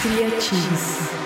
[0.00, 1.23] Criativos.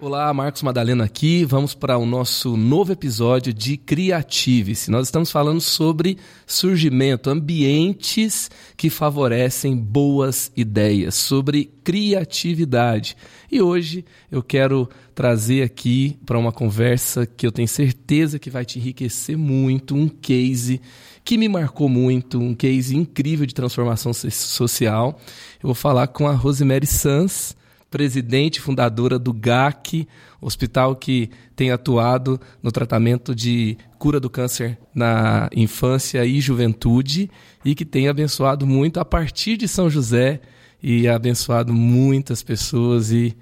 [0.00, 1.44] Olá, Marcos Madalena aqui.
[1.44, 4.92] Vamos para o nosso novo episódio de Criativice.
[4.92, 13.16] Nós estamos falando sobre surgimento, ambientes que favorecem boas ideias, sobre criatividade.
[13.50, 18.64] E hoje eu quero trazer aqui para uma conversa que eu tenho certeza que vai
[18.64, 20.80] te enriquecer muito, um case
[21.24, 25.18] que me marcou muito, um case incrível de transformação social.
[25.60, 27.57] Eu vou falar com a Rosemary Sanz
[27.90, 30.06] presidente fundadora do GAC,
[30.40, 37.30] hospital que tem atuado no tratamento de cura do câncer na infância e juventude
[37.64, 40.40] e que tem abençoado muito a partir de São José
[40.82, 43.36] e abençoado muitas pessoas e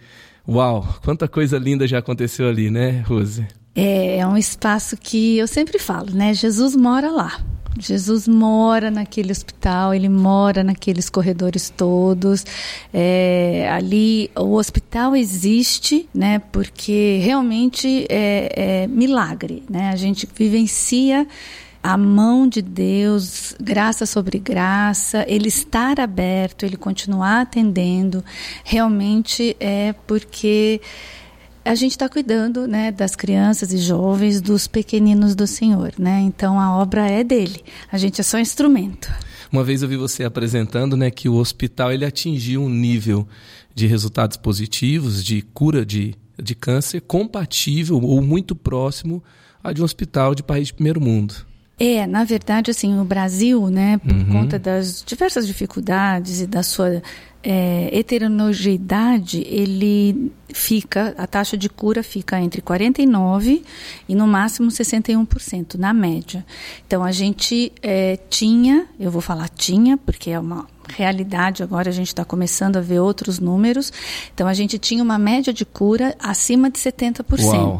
[0.49, 3.47] uau, quanta coisa linda já aconteceu ali, né, Rose?
[3.75, 6.33] É, é um espaço que eu sempre falo, né?
[6.33, 7.39] Jesus mora lá.
[7.79, 12.45] Jesus mora naquele hospital, ele mora naqueles corredores todos.
[12.93, 16.38] É, ali o hospital existe, né?
[16.52, 19.91] Porque realmente é, é milagre, né?
[19.91, 21.27] A gente vivencia
[21.82, 28.24] a mão de Deus, graça sobre graça, ele estar aberto, ele continuar atendendo,
[28.65, 30.80] realmente é porque
[31.67, 35.93] a gente está cuidando né, das crianças e jovens, dos pequeninos do Senhor.
[35.99, 36.21] Né?
[36.21, 39.13] Então a obra é dele, a gente é só instrumento.
[39.51, 43.27] Uma vez eu vi você apresentando né, que o hospital ele atingiu um nível
[43.75, 49.23] de resultados positivos, de cura de, de câncer, compatível ou muito próximo
[49.63, 51.35] a de um hospital de país de primeiro mundo.
[51.79, 54.33] É, na verdade, assim, o Brasil, né, por uhum.
[54.33, 57.03] conta das diversas dificuldades e da sua
[57.43, 63.63] é, heterogeneidade, ele fica, a taxa de cura fica entre 49%
[64.09, 66.44] e no máximo 61%, na média.
[66.87, 71.93] Então a gente é, tinha, eu vou falar tinha, porque é uma realidade agora a
[71.93, 73.93] gente está começando a ver outros números.
[74.34, 77.25] Então a gente tinha uma média de cura acima de 70%.
[77.43, 77.78] Uau.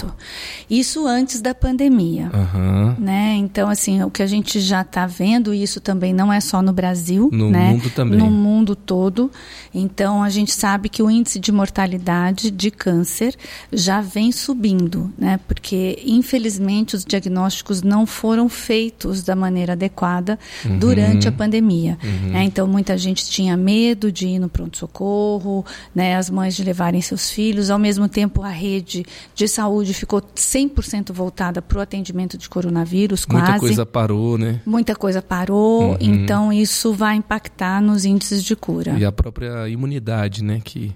[0.69, 2.31] Isso antes da pandemia.
[2.33, 2.95] Uhum.
[2.99, 3.35] Né?
[3.37, 6.73] Então, assim, o que a gente já está vendo, isso também não é só no
[6.73, 7.71] Brasil, no né?
[7.71, 8.19] mundo também.
[8.19, 9.31] No mundo todo.
[9.73, 13.37] Então a gente sabe que o índice de mortalidade de câncer
[13.73, 15.39] já vem subindo, né?
[15.47, 20.79] Porque infelizmente os diagnósticos não foram feitos da maneira adequada uhum.
[20.79, 21.99] durante a pandemia.
[22.03, 22.31] Uhum.
[22.31, 22.45] Né?
[22.45, 25.65] Então muita gente tinha medo de ir no pronto-socorro,
[25.95, 26.17] né?
[26.17, 27.71] As mães de levarem seus filhos.
[27.71, 33.25] Ao mesmo tempo a rede de saúde ficou 100% voltada para o atendimento de coronavírus,
[33.25, 33.45] quase.
[33.45, 34.61] Muita coisa parou, né?
[34.65, 35.91] Muita coisa parou.
[35.91, 35.97] Uhum.
[36.01, 38.97] Então isso vai impactar nos índices de cura.
[38.99, 40.61] E a própria imunidade, né?
[40.65, 40.95] Que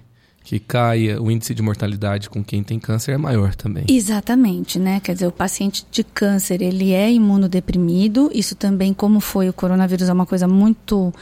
[0.51, 3.85] que caia o índice de mortalidade com quem tem câncer é maior também.
[3.87, 4.99] Exatamente, né?
[4.99, 8.29] Quer dizer, o paciente de câncer, ele é imunodeprimido.
[8.33, 11.13] Isso também, como foi o coronavírus, é uma coisa muito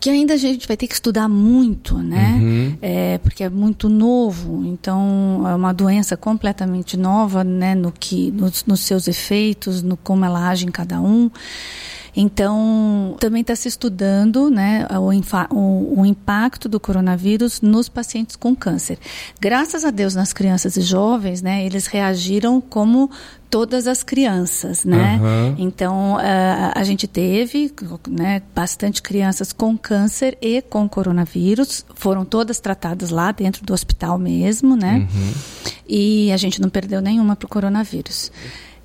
[0.00, 2.38] que ainda a gente vai ter que estudar muito, né?
[2.40, 2.78] Uhum.
[2.80, 7.74] É, porque é muito novo, então é uma doença completamente nova, né?
[7.74, 11.30] No que, nos, nos seus efeitos, no como ela age em cada um.
[12.16, 18.54] Então, também está se estudando né, o, o, o, impacto do coronavírus nos pacientes com
[18.54, 18.98] câncer.
[19.40, 23.10] Graças a Deus, nas crianças e jovens, né, eles reagiram como
[23.50, 25.18] todas as crianças, né?
[25.20, 25.54] Uhum.
[25.58, 27.72] Então, uh, a gente teve
[28.08, 31.84] né, bastante crianças com câncer e com coronavírus.
[31.96, 35.08] Foram todas tratadas lá dentro do hospital mesmo, né?
[35.12, 35.32] Uhum.
[35.88, 38.30] E a gente não perdeu nenhuma para o coronavírus.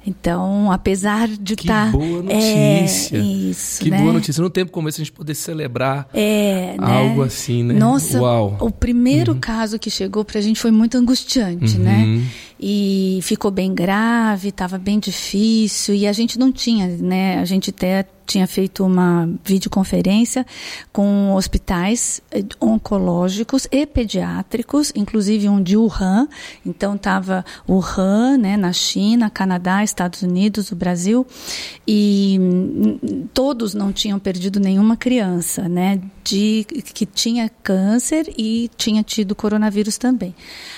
[0.05, 1.91] Então, apesar de estar.
[1.91, 3.17] Que tá, boa notícia.
[3.17, 3.99] É, isso, que né?
[3.99, 4.41] boa notícia.
[4.41, 6.87] No tempo como esse, a gente poder celebrar é, né?
[6.87, 7.73] algo assim, né?
[7.73, 8.55] Nossa, Uau.
[8.59, 9.39] o primeiro uhum.
[9.39, 11.97] caso que chegou para a gente foi muito angustiante, né?
[11.97, 12.15] uhum.
[12.17, 12.27] né?
[12.59, 17.39] E ficou bem grave, estava bem difícil e a gente não tinha, né?
[17.39, 20.45] A gente até tinha feito uma videoconferência
[20.91, 26.27] com hospitais eh, oncológicos e pediátricos, inclusive um de Wuhan.
[26.65, 31.25] Então estava Wuhan, né, na China, Canadá, Estados Unidos, o Brasil,
[31.87, 39.03] e hum, todos não tinham perdido nenhuma criança, né, de que tinha câncer e tinha
[39.03, 40.33] tido coronavírus também.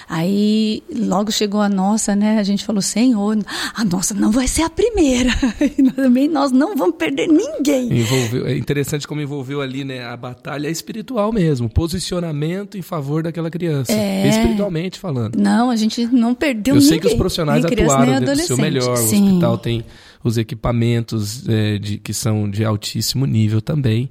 [0.09, 2.39] Aí logo chegou a nossa, né?
[2.39, 3.37] A gente falou, Senhor,
[3.75, 5.29] a nossa não vai ser a primeira.
[5.95, 7.91] também nós não vamos perder ninguém.
[7.91, 13.49] Envolveu, é interessante como envolveu ali, né, a batalha espiritual mesmo, posicionamento em favor daquela
[13.49, 14.27] criança, é...
[14.27, 15.35] espiritualmente falando.
[15.35, 16.89] Não, a gente não perdeu Eu ninguém.
[16.89, 19.23] sei que os profissionais atuaram do seu melhor, Sim.
[19.23, 19.85] o hospital tem
[20.23, 24.09] os equipamentos é, de, que são de altíssimo nível também.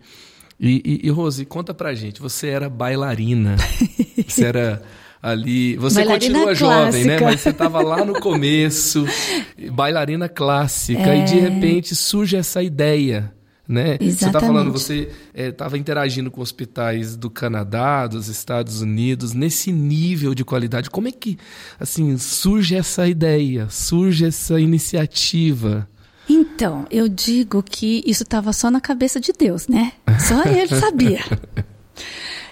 [0.59, 3.57] E, e, e, Rose, conta pra gente, você era bailarina,
[4.27, 4.83] você era
[5.23, 5.77] ali.
[5.77, 6.87] Você bailarina continua clássica.
[6.87, 7.21] jovem, né?
[7.21, 9.07] Mas você estava lá no começo,
[9.73, 11.21] bailarina clássica, é...
[11.21, 13.33] e de repente surge essa ideia.
[13.69, 13.99] Né?
[14.01, 14.15] Exatamente.
[14.15, 19.73] Você está falando, você estava é, interagindo com hospitais do Canadá, dos Estados Unidos, nesse
[19.73, 20.89] nível de qualidade.
[20.89, 21.37] Como é que
[21.81, 25.89] assim surge essa ideia, surge essa iniciativa?
[26.29, 29.93] Então, eu digo que isso estava só na cabeça de Deus, né?
[30.21, 31.21] Só ele sabia.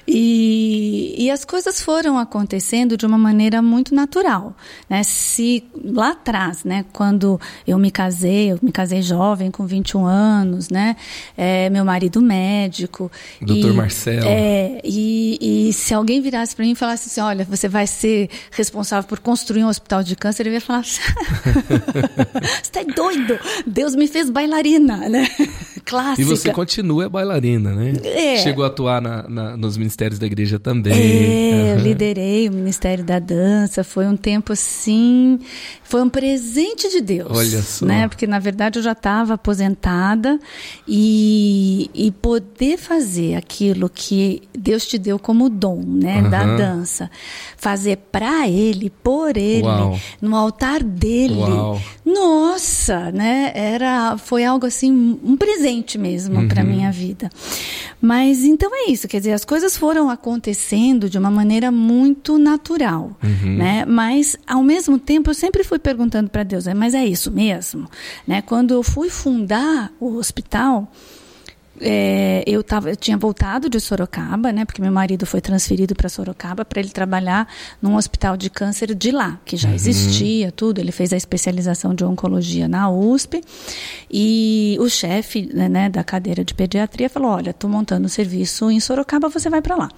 [0.07, 4.55] E, e as coisas foram acontecendo de uma maneira muito natural.
[4.89, 5.03] Né?
[5.03, 10.69] Se lá atrás, né, quando eu me casei, eu me casei jovem, com 21 anos,
[10.69, 10.97] né?
[11.37, 13.11] É, meu marido médico.
[13.41, 14.27] Doutor e, Marcelo.
[14.27, 18.29] É, e, e se alguém virasse para mim e falasse assim: olha, você vai ser
[18.51, 21.01] responsável por construir um hospital de câncer, eu ia falar: você
[22.63, 23.39] está doido?
[23.67, 25.27] Deus me fez bailarina, né?
[25.85, 26.23] Clássica.
[26.25, 27.93] E você continua bailarina, né?
[28.03, 28.37] É.
[28.39, 30.93] Chegou a atuar na, na, nos ministérios da igreja também.
[30.93, 31.69] É, uhum.
[31.71, 33.85] eu liderei o Ministério da Dança.
[33.85, 35.39] Foi um tempo assim.
[35.83, 37.31] Foi um presente de Deus.
[37.31, 37.87] Olha só.
[37.87, 38.09] Né?
[38.09, 40.39] Porque, na verdade, eu já estava aposentada
[40.87, 46.23] e, e poder fazer aquilo que Deus te deu como dom, né?
[46.23, 46.31] Uhum.
[46.31, 47.11] Da dança.
[47.57, 49.99] Fazer para Ele, por Ele, Uau.
[50.21, 51.35] no altar dele.
[51.35, 51.81] Uau.
[52.05, 53.53] Nossa, né?
[53.55, 56.49] Era, foi algo assim, um presente mesmo uhum.
[56.49, 57.31] para minha vida.
[58.01, 63.15] Mas então é isso, quer dizer, as coisas foram acontecendo de uma maneira muito natural,
[63.23, 63.59] uhum.
[63.59, 63.85] né?
[63.85, 67.87] Mas ao mesmo tempo eu sempre fui perguntando para Deus, mas é isso mesmo,
[68.27, 68.41] né?
[68.41, 70.91] Quando eu fui fundar o hospital,
[71.81, 76.09] é, eu, tava, eu tinha voltado de Sorocaba, né, porque meu marido foi transferido para
[76.09, 77.49] Sorocaba para ele trabalhar
[77.83, 79.75] num hospital de câncer de lá, que já uhum.
[79.75, 80.79] existia, tudo.
[80.79, 83.43] Ele fez a especialização de oncologia na USP.
[84.11, 88.71] E o chefe né, né da cadeira de pediatria falou: Olha, estou montando um serviço
[88.71, 89.89] em Sorocaba, você vai para lá.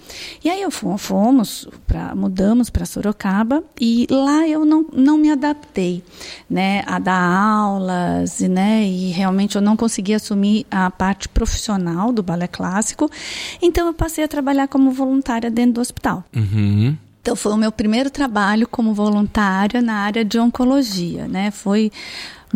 [0.42, 6.02] E aí eu fomos, pra, mudamos para Sorocaba e lá eu não, não me adaptei
[6.48, 12.12] né, a dar aulas, né, e realmente eu não consegui assumir a parte profissional profissional
[12.12, 13.10] do balé clássico.
[13.60, 16.24] Então eu passei a trabalhar como voluntária dentro do hospital.
[16.34, 16.96] Uhum.
[17.20, 21.50] Então foi o meu primeiro trabalho como voluntária na área de oncologia, né?
[21.50, 21.90] Foi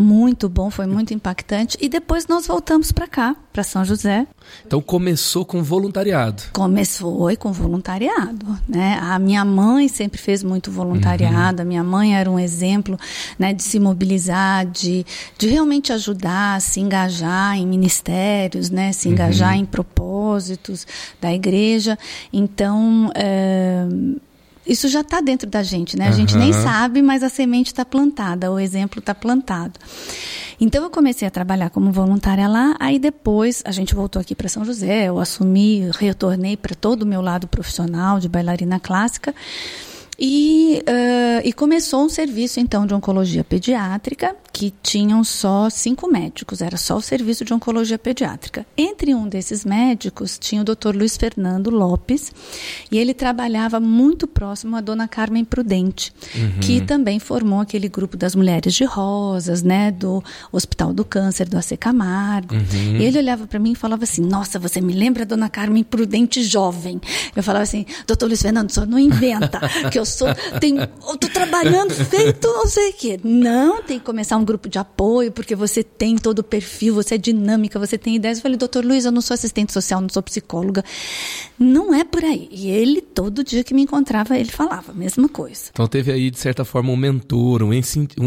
[0.00, 1.76] muito bom, foi muito impactante.
[1.81, 4.26] E depois nós voltamos para cá, para São José.
[4.67, 6.43] Então começou com voluntariado.
[6.52, 8.99] Começou com voluntariado, né?
[9.02, 11.58] A minha mãe sempre fez muito voluntariado.
[11.58, 11.62] Uhum.
[11.62, 12.99] A minha mãe era um exemplo,
[13.38, 15.05] né, de se mobilizar, de,
[15.38, 19.61] de realmente ajudar, se engajar em ministérios, né, se engajar uhum.
[19.61, 20.87] em propósitos
[21.20, 21.99] da igreja.
[22.32, 23.87] Então é
[24.70, 26.06] isso já está dentro da gente, né?
[26.06, 26.17] A uhum.
[26.17, 29.72] gente nem sabe, mas a semente está plantada, o exemplo está plantado.
[30.61, 34.49] Então eu comecei a trabalhar como voluntária lá, aí depois a gente voltou aqui para
[34.49, 39.34] São José, eu assumi, retornei para todo o meu lado profissional de bailarina clássica.
[40.20, 46.61] E, uh, e começou um serviço, então, de oncologia pediátrica, que tinham só cinco médicos,
[46.61, 48.67] era só o serviço de oncologia pediátrica.
[48.76, 50.94] Entre um desses médicos tinha o Dr.
[50.94, 52.31] Luiz Fernando Lopes,
[52.93, 56.61] e ele trabalhava muito próximo à dona Carmen Prudente, uhum.
[56.61, 61.56] que também formou aquele grupo das mulheres de rosas, né, do Hospital do Câncer, do
[61.56, 62.55] AC Camargo.
[62.55, 62.96] Uhum.
[62.99, 65.82] E ele olhava para mim e falava assim: Nossa, você me lembra a dona Carmen
[65.82, 67.00] Prudente jovem?
[67.34, 70.29] Eu falava assim: Doutor Luiz Fernando, o senhor não inventa, que eu sou,
[70.61, 73.21] tem, eu tô trabalhando feito não sei o quê.
[73.23, 77.15] Não, tem que começar um grupo de apoio, porque você tem todo o perfil, você
[77.15, 78.38] é dinâmica, você tem ideias.
[78.38, 80.85] Eu falei, doutor Luiz, eu não sou assistente social, não sou psicóloga.
[81.59, 82.49] Não é por aí.
[82.50, 85.71] E ele, todo dia que me encontrava, ele falava a mesma coisa.
[85.71, 87.73] Então teve aí, de certa forma, um mentor, um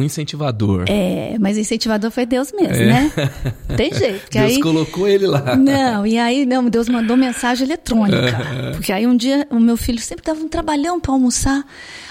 [0.04, 0.86] incentivador.
[0.88, 2.86] É, mas o incentivador foi Deus mesmo, é.
[2.86, 3.12] né?
[3.78, 4.32] Tem jeito.
[4.32, 4.60] Deus aí...
[4.60, 5.56] colocou ele lá.
[5.56, 8.72] Não, e aí, não, Deus mandou mensagem eletrônica.
[8.74, 11.66] porque aí um dia o meu filho sempre dava um trabalhão para almoçar.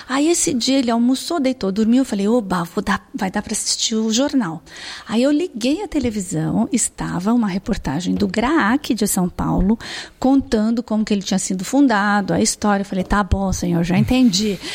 [0.09, 1.99] Aí esse dia ele almoçou, deitou, dormiu.
[1.99, 4.63] Eu falei, oba, vou dar, vai dar para assistir o jornal.
[5.09, 9.79] Aí eu liguei a televisão, estava uma reportagem do GRAAC de São Paulo,
[10.19, 12.83] contando como que ele tinha sido fundado, a história.
[12.83, 14.59] Eu falei, tá bom, senhor, já entendi.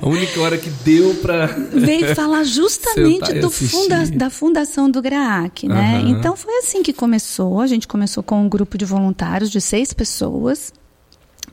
[0.00, 5.68] A única hora que deu para veio falar justamente do funda da fundação do GRAAC,
[5.68, 6.00] né?
[6.00, 6.08] Uhum.
[6.08, 7.60] Então foi assim que começou.
[7.60, 10.72] A gente começou com um grupo de voluntários de seis pessoas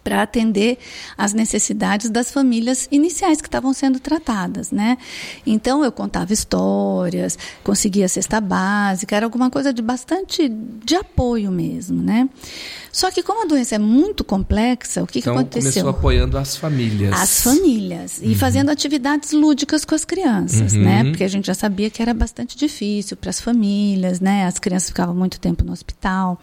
[0.04, 0.78] para atender
[1.18, 4.98] às necessidades das famílias iniciais que estavam sendo tratadas, né?
[5.46, 12.02] Então eu contava histórias, conseguia cesta básica, era alguma coisa de bastante de apoio mesmo,
[12.02, 12.30] né?
[12.92, 15.84] Só que como a doença é muito complexa, o que, então, que aconteceu?
[15.84, 17.12] começou apoiando as famílias.
[17.14, 18.36] As famílias e uhum.
[18.36, 20.84] fazendo atividades lúdicas com as crianças, uhum.
[20.84, 21.04] né?
[21.06, 24.46] Porque a gente já sabia que era bastante difícil para as famílias, né?
[24.46, 26.40] As crianças ficavam muito tempo no hospital.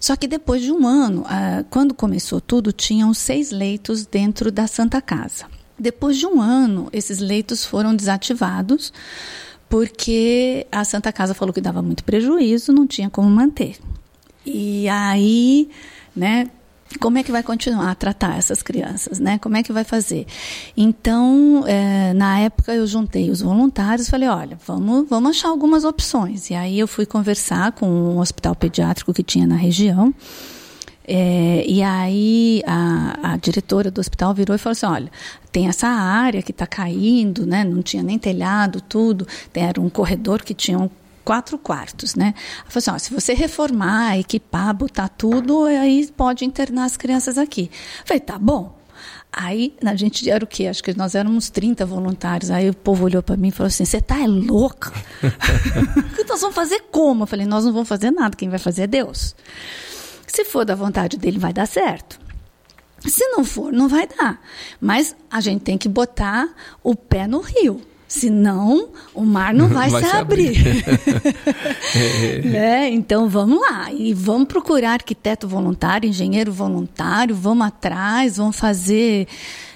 [0.00, 4.66] Só que depois de um ano, ah, quando começou tudo, tinham seis leitos dentro da
[4.66, 5.46] Santa Casa.
[5.78, 8.92] Depois de um ano, esses leitos foram desativados
[9.68, 13.76] porque a Santa Casa falou que dava muito prejuízo, não tinha como manter.
[14.44, 15.68] E aí,
[16.14, 16.48] né,
[16.98, 19.38] como é que vai continuar a tratar essas crianças, né?
[19.38, 20.26] Como é que vai fazer?
[20.76, 26.50] Então, é, na época eu juntei os voluntários, falei, olha, vamos, vamos achar algumas opções.
[26.50, 30.14] E aí eu fui conversar com um hospital pediátrico que tinha na região.
[31.08, 35.10] É, e aí a, a, diretora do hospital virou e falou assim: olha,
[35.52, 37.62] tem essa área que está caindo, né?
[37.62, 39.26] Não tinha nem telhado, tudo.
[39.54, 40.90] Era um corredor que tinha
[41.26, 42.32] quatro quartos, né?
[42.36, 47.36] Ela falou assim: ó, se você reformar, equipar, botar tudo, aí pode internar as crianças
[47.36, 47.68] aqui.
[48.00, 48.76] Eu falei, tá bom.
[49.32, 50.66] Aí a gente era o quê?
[50.66, 52.50] Acho que nós éramos 30 voluntários.
[52.50, 54.90] Aí o povo olhou para mim e falou assim: Você tá é louca?
[56.26, 57.24] nós vamos fazer como?
[57.24, 59.36] Eu falei: Nós não vamos fazer nada, quem vai fazer é Deus.
[60.26, 62.18] Se for da vontade dele, vai dar certo.
[63.00, 64.40] Se não for, não vai dar.
[64.80, 66.48] Mas a gente tem que botar
[66.82, 67.82] o pé no rio.
[68.08, 70.56] Senão, o mar não vai, vai se, se, abrir.
[70.58, 72.44] abrir.
[72.50, 72.88] né?
[72.90, 73.92] Então, vamos lá.
[73.92, 79.26] E vamos procurar arquiteto voluntário, engenheiro voluntário, vamos atrás, vamos fazer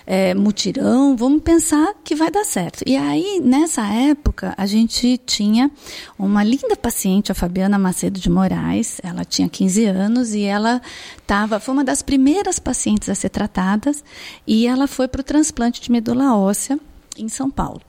[0.07, 2.83] é, mutirão, vamos pensar que vai dar certo.
[2.85, 5.71] E aí, nessa época, a gente tinha
[6.19, 10.83] uma linda paciente, a Fabiana Macedo de Moraes, ela tinha 15 anos e ela
[11.27, 14.03] tava, foi uma das primeiras pacientes a ser tratadas
[14.45, 16.77] e ela foi para o transplante de medula óssea
[17.21, 17.81] em São Paulo.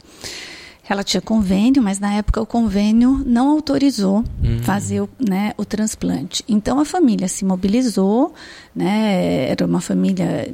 [0.88, 4.59] Ela tinha convênio, mas na época o convênio não autorizou uhum.
[4.61, 6.43] fazer o, né, o transplante.
[6.50, 8.33] Então a família se mobilizou,
[8.75, 10.53] né, era uma família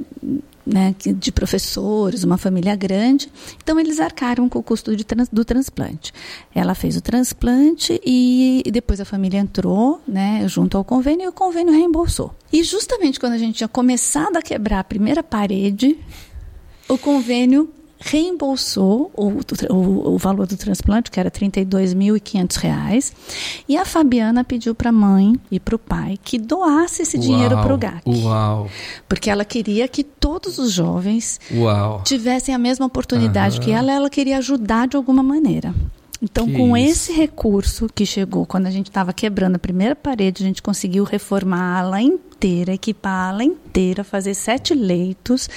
[0.68, 3.32] né, de professores, uma família grande.
[3.64, 6.14] Então, eles arcaram com o custo trans, do transplante.
[6.54, 11.28] Ela fez o transplante e, e, depois a família entrou né, junto ao convênio e
[11.30, 12.36] o convênio reembolsou.
[12.52, 15.98] E justamente quando a gente tinha começado a quebrar a primeira parede,
[16.90, 17.70] o convênio
[18.00, 19.32] reembolsou o,
[19.70, 23.14] o, o, valor do transplante, que era R$ 32.500,
[23.68, 27.56] e a Fabiana pediu para a mãe e para o pai que doasse esse dinheiro
[27.58, 28.02] para o GAC.
[28.08, 28.70] Uau!
[29.08, 32.04] Porque ela queria que todos os jovens Uau.
[32.04, 33.64] tivessem a mesma oportunidade uhum.
[33.64, 35.74] que ela, ela queria ajudar de alguma maneira.
[36.22, 37.12] Então, que com isso.
[37.12, 41.04] esse recurso que chegou, quando a gente estava quebrando a primeira parede, a gente conseguiu
[41.04, 45.48] reformá-la inteira, equipá-la inteira, fazer sete leitos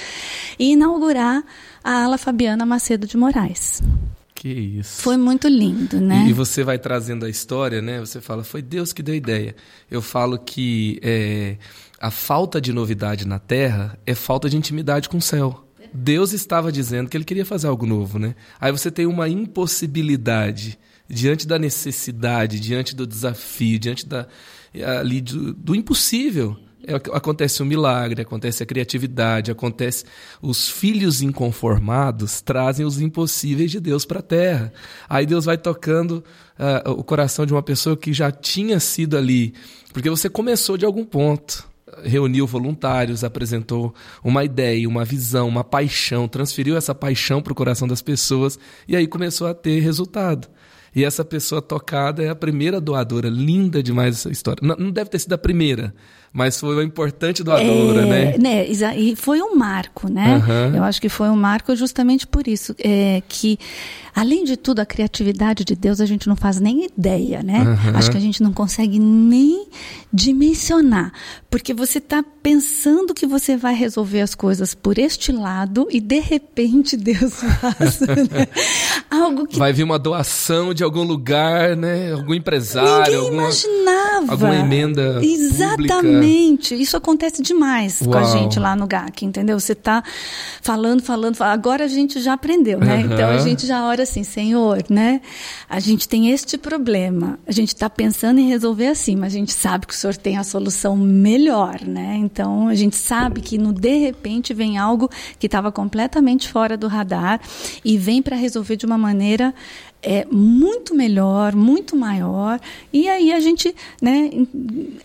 [0.59, 1.43] e inaugurar
[1.83, 3.81] a ala Fabiana Macedo de Moraes.
[4.33, 5.03] Que isso.
[5.03, 6.25] Foi muito lindo, né?
[6.27, 7.99] E, você vai trazendo a história, né?
[7.99, 9.55] Você fala, foi Deus que deu a ideia.
[9.89, 11.57] Eu falo que é,
[11.99, 15.67] a falta de novidade na Terra é falta de intimidade com o céu.
[15.93, 18.33] Deus estava dizendo que ele queria fazer algo novo, né?
[18.59, 24.27] Aí você tem uma impossibilidade diante da necessidade, diante do desafio, diante da,
[24.97, 26.57] ali do, do impossível.
[26.87, 30.03] É, acontece um milagre, acontece a criatividade, acontece
[30.41, 34.73] os filhos inconformados trazem os impossíveis de Deus para a terra.
[35.07, 36.23] Aí Deus vai tocando
[36.57, 39.53] uh, o coração de uma pessoa que já tinha sido ali,
[39.93, 41.69] porque você começou de algum ponto,
[42.03, 47.87] reuniu voluntários, apresentou uma ideia, uma visão, uma paixão, transferiu essa paixão para o coração
[47.87, 48.57] das pessoas
[48.87, 50.47] e aí começou a ter resultado.
[50.93, 53.29] E essa pessoa tocada é a primeira doadora.
[53.29, 54.61] Linda demais essa história.
[54.77, 55.93] Não deve ter sido a primeira,
[56.33, 58.37] mas foi uma importante doadora, é, né?
[58.37, 58.97] né?
[58.97, 60.37] E foi um marco, né?
[60.37, 60.77] Uhum.
[60.77, 63.59] Eu acho que foi um marco justamente por isso, é, que
[64.15, 67.59] além de tudo a criatividade de Deus a gente não faz nem ideia, né?
[67.59, 67.97] Uhum.
[67.97, 69.67] Acho que a gente não consegue nem
[70.13, 71.11] dimensionar,
[71.49, 76.19] porque você está pensando que você vai resolver as coisas por este lado e de
[76.19, 78.47] repente Deus faz né?
[79.09, 82.13] algo que vai vir uma doação de algum lugar, né?
[82.13, 84.31] Algum empresário, Ninguém alguma, imaginava.
[84.31, 85.87] alguma emenda Exatamente.
[85.87, 86.20] Pública.
[86.25, 86.75] Exatamente.
[86.75, 88.11] Isso acontece demais Uau.
[88.11, 89.59] com a gente lá no GAC, entendeu?
[89.59, 90.03] Você está
[90.61, 91.53] falando, falando, falando.
[91.53, 92.97] Agora a gente já aprendeu, né?
[92.97, 93.13] Uhum.
[93.13, 95.21] Então a gente já ora assim, Senhor, né?
[95.69, 97.39] A gente tem este problema.
[97.45, 100.37] A gente está pensando em resolver assim, mas a gente sabe que o Senhor tem
[100.37, 102.15] a solução melhor, né?
[102.17, 105.09] Então a gente sabe que no de repente vem algo
[105.39, 107.39] que estava completamente fora do radar
[107.83, 109.53] e vem para resolver de uma maneira
[110.01, 112.59] é muito melhor, muito maior.
[112.91, 114.31] E aí a gente né,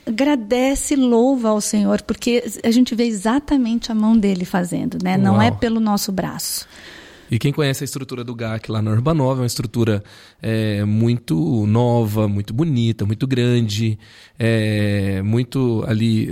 [0.06, 5.16] agradece, louva ao Senhor, porque a gente vê exatamente a mão dele fazendo, né?
[5.16, 6.66] não é pelo nosso braço.
[7.30, 10.02] E quem conhece a estrutura do GAC lá na Urbanova, é uma estrutura
[10.40, 13.98] é, muito nova, muito bonita, muito grande,
[14.38, 16.28] é, muito ali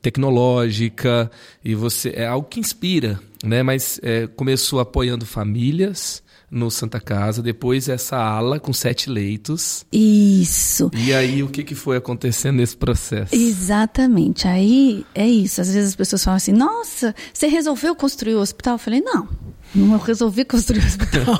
[0.00, 1.30] tecnológica,
[1.62, 3.62] e você é algo que inspira, né?
[3.62, 9.84] Mas é, começou apoiando famílias, no Santa Casa, depois essa ala com sete leitos.
[9.92, 10.90] Isso.
[10.94, 13.34] E aí o que, que foi acontecendo nesse processo?
[13.34, 14.48] Exatamente.
[14.48, 15.60] Aí é isso.
[15.60, 18.74] Às vezes as pessoas falam assim: Nossa, você resolveu construir o hospital?
[18.74, 19.28] Eu falei: Não.
[19.74, 21.36] Não resolvi construir o hospital.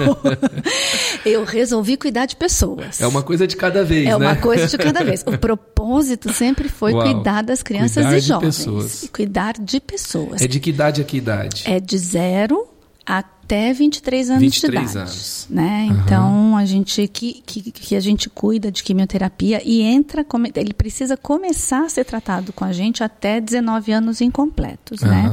[1.25, 3.01] eu resolvi cuidar de pessoas.
[3.01, 4.11] É uma coisa de cada vez, é né?
[4.11, 5.25] É uma coisa de cada vez.
[5.29, 7.03] O propósito sempre foi Uau.
[7.03, 8.59] cuidar das crianças cuidar e jovens.
[8.59, 9.03] Pessoas.
[9.03, 10.43] E cuidar de pessoas.
[10.43, 11.65] É de que idade a que idade?
[11.67, 12.69] É de zero
[13.49, 14.99] até 23 anos 23 de idade.
[14.99, 15.47] anos.
[15.49, 15.89] Né?
[15.91, 16.03] Uhum.
[16.05, 20.25] Então, a gente que, que, que, a gente cuida de quimioterapia e entra,
[20.55, 25.09] ele precisa começar a ser tratado com a gente até 19 anos incompletos, uhum.
[25.09, 25.33] né?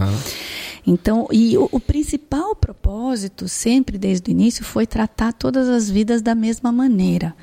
[0.86, 6.22] Então, e o, o, principal propósito, sempre desde o início, foi tratar todas as vidas
[6.22, 7.34] da mesma maneira.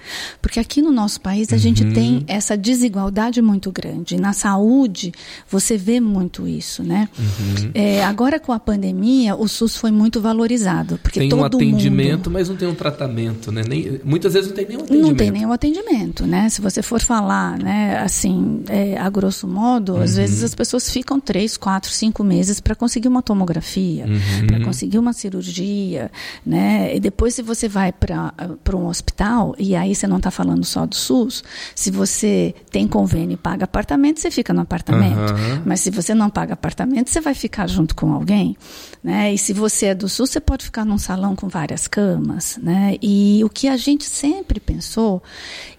[0.40, 1.58] Porque aqui no nosso país a uhum.
[1.58, 4.16] gente tem essa desigualdade muito grande.
[4.16, 5.12] Na saúde,
[5.50, 7.08] você vê muito isso, né?
[7.18, 7.70] Uhum.
[7.74, 10.98] É, agora com a pandemia, o SUS foi muito valorizado.
[11.02, 12.30] Porque tem todo um atendimento, mundo...
[12.30, 13.62] mas não tem um tratamento, né?
[13.68, 15.08] Nem, muitas vezes não tem nenhum atendimento.
[15.08, 16.48] Não tem nenhum atendimento, né?
[16.48, 21.18] Se você for falar, né, assim, é, a grosso modo, às vezes as pessoas ficam
[21.18, 24.46] três, quatro, cinco meses para conseguir uma tomografia, uhum.
[24.46, 26.10] para conseguir uma cirurgia,
[26.44, 26.94] né?
[26.94, 30.84] E depois se você vai para um hospital e aí você não está falando só
[30.84, 31.42] do SUS,
[31.74, 35.32] se você tem convênio e paga apartamento, você fica no apartamento.
[35.32, 35.62] Uhum.
[35.64, 38.56] Mas se você não paga apartamento, você vai ficar junto com alguém,
[39.02, 39.32] né?
[39.32, 42.96] E se você é do SUS, você pode ficar num salão com várias camas, né?
[43.00, 45.22] E o que a gente sempre pensou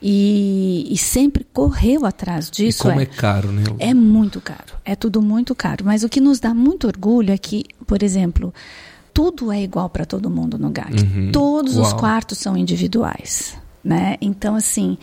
[0.01, 3.63] e, e sempre correu atrás disso e como é, é caro, né?
[3.77, 5.85] É muito caro, é tudo muito caro.
[5.85, 8.53] Mas o que nos dá muito orgulho é que, por exemplo,
[9.13, 11.03] tudo é igual para todo mundo no GAC.
[11.03, 11.31] Uhum.
[11.31, 11.85] Todos Uau.
[11.85, 13.55] os quartos são individuais.
[13.83, 14.15] Né?
[14.21, 14.97] Então, assim,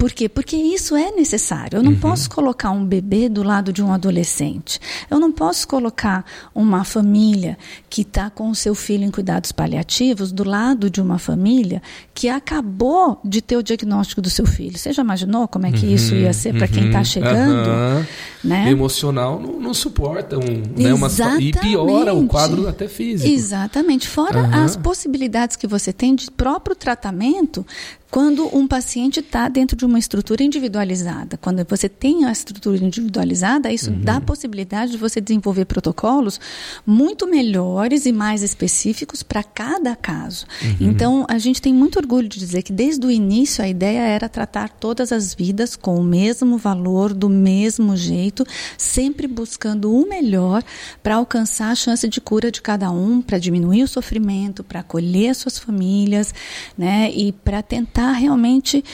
[0.00, 0.30] por quê?
[0.30, 1.76] Porque isso é necessário.
[1.76, 1.98] Eu não Uhum.
[1.98, 4.80] posso colocar um bebê do lado de um adolescente.
[5.10, 7.58] Eu não posso colocar uma família
[7.90, 11.82] que está com o seu filho em cuidados paliativos do lado de uma família
[12.14, 14.78] que acabou de ter o diagnóstico do seu filho.
[14.78, 17.04] Você já imaginou como é que isso ia ser para quem está Uhum.
[17.04, 17.68] chegando?
[17.68, 18.06] Aham.
[18.42, 18.64] Né?
[18.64, 23.30] O emocional não, não suporta um, né, uma e piora o quadro até físico.
[23.30, 24.08] Exatamente.
[24.08, 27.66] Fora as possibilidades que você tem de próprio tratamento
[28.10, 31.36] quando um paciente está dentro de uma estrutura individualizada.
[31.36, 36.40] Quando você tem a estrutura individualizada, isso dá a possibilidade de você desenvolver protocolos
[36.86, 40.46] muito melhores e mais específicos para cada caso.
[40.80, 44.28] Então, a gente tem muito orgulho de dizer que desde o início a ideia era
[44.28, 48.44] tratar todas as vidas com o mesmo valor, do mesmo jeito,
[48.76, 50.62] sempre buscando o melhor
[51.02, 55.30] para alcançar a chance de cura de cada um, para diminuir o sofrimento, para acolher
[55.30, 56.34] as suas famílias,
[56.76, 58.84] né, e para tentar realmente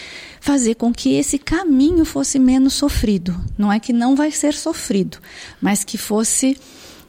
[0.41, 3.39] fazer com que esse caminho fosse menos sofrido.
[3.57, 5.19] Não é que não vai ser sofrido,
[5.61, 6.59] mas que fosse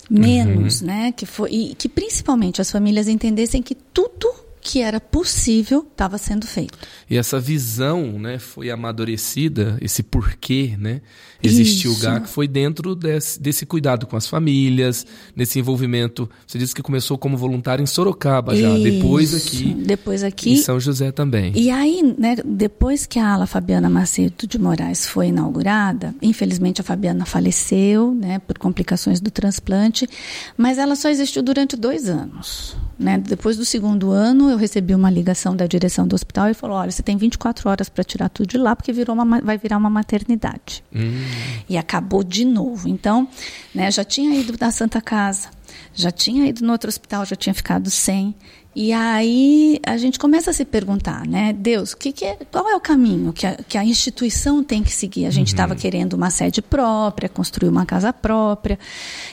[0.10, 1.12] menos, né?
[1.12, 4.34] Que foi e que principalmente as famílias entendessem que tudo
[4.68, 6.78] que era possível estava sendo feito.
[7.10, 11.00] E essa visão, né, foi amadurecida, esse porquê, né,
[11.42, 11.98] existiu o.
[11.98, 16.30] GAC, foi dentro desse, desse cuidado com as famílias, nesse envolvimento.
[16.46, 19.48] Você disse que começou como voluntário em Sorocaba já, depois Isso.
[19.48, 20.52] aqui Depois aqui.
[20.52, 21.54] em São José também.
[21.56, 26.84] E aí, né, depois que a ala Fabiana Macedo de Moraes foi inaugurada, infelizmente a
[26.84, 30.10] Fabiana faleceu, né, por complicações do transplante,
[30.58, 32.76] mas ela só existiu durante dois anos.
[33.00, 33.18] Né?
[33.18, 36.92] Depois do segundo ano, eu recebi uma ligação da direção do hospital e falou: olha,
[36.92, 39.78] você tem 24 horas para tirar tudo de lá, porque virou uma, ma- vai virar
[39.78, 40.84] uma maternidade.
[40.94, 41.24] Hum,
[41.70, 42.88] E acabou de novo.
[42.90, 43.28] Então,
[43.74, 45.50] né, já tinha ido da Santa Casa,
[45.94, 48.36] já tinha ido no outro hospital, já tinha ficado sem.
[48.76, 52.76] E aí a gente começa a se perguntar, né, Deus, que que é, qual é
[52.76, 55.26] o caminho que a, que a instituição tem que seguir?
[55.26, 58.78] A gente estava querendo uma sede própria, construir uma casa própria.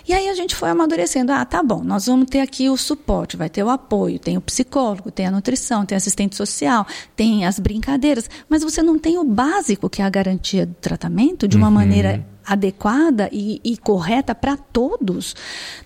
[0.09, 1.31] E aí a gente foi amadurecendo.
[1.31, 4.41] Ah, tá bom, nós vamos ter aqui o suporte, vai ter o apoio, tem o
[4.41, 9.25] psicólogo, tem a nutrição, tem assistente social, tem as brincadeiras, mas você não tem o
[9.25, 14.57] básico, que é a garantia do tratamento, de uma maneira adequada e, e correta para
[14.57, 15.35] todos,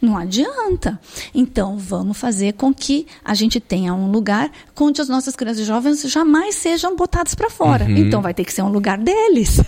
[0.00, 0.98] não adianta.
[1.34, 5.64] Então, vamos fazer com que a gente tenha um lugar onde as nossas crianças e
[5.64, 7.84] jovens jamais sejam botadas para fora.
[7.84, 7.96] Uhum.
[7.96, 9.60] Então, vai ter que ser um lugar deles,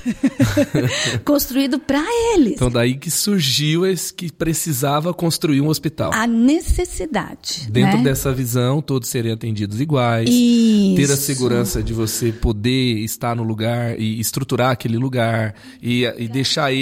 [1.25, 2.03] construído para
[2.35, 2.53] eles.
[2.55, 6.13] Então daí que surgiu esse que precisava construir um hospital.
[6.13, 7.69] a necessidade.
[7.71, 8.05] Dentro né?
[8.05, 10.29] dessa visão, todos seriam atendidos iguais.
[10.29, 11.17] Ter a Isso.
[11.17, 16.80] segurança de você poder estar no lugar e estruturar aquele lugar e, e deixar ele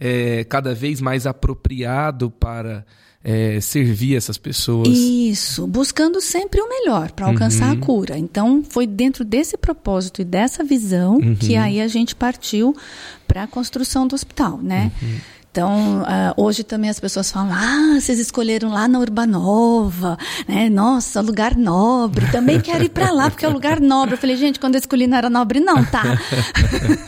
[0.00, 2.84] é, cada vez mais apropriado para
[3.24, 4.88] é, servir essas pessoas.
[4.88, 7.72] Isso, buscando sempre o melhor para alcançar Uhum.
[7.82, 8.18] a cura.
[8.18, 11.36] Então, foi dentro desse propósito e dessa visão Uhum.
[11.36, 12.74] que aí a gente partiu
[13.28, 14.90] para a construção do hospital, né?
[15.00, 15.16] Uhum.
[15.52, 20.16] Então, uh, hoje também as pessoas falam: ah, vocês escolheram lá na Urbanova,
[20.48, 20.70] né?
[20.70, 22.24] Nossa, lugar nobre.
[22.32, 24.14] Também quero ir para lá porque é um lugar nobre.
[24.14, 26.04] Eu falei, gente, quando eu escolhi não era nobre, não, tá?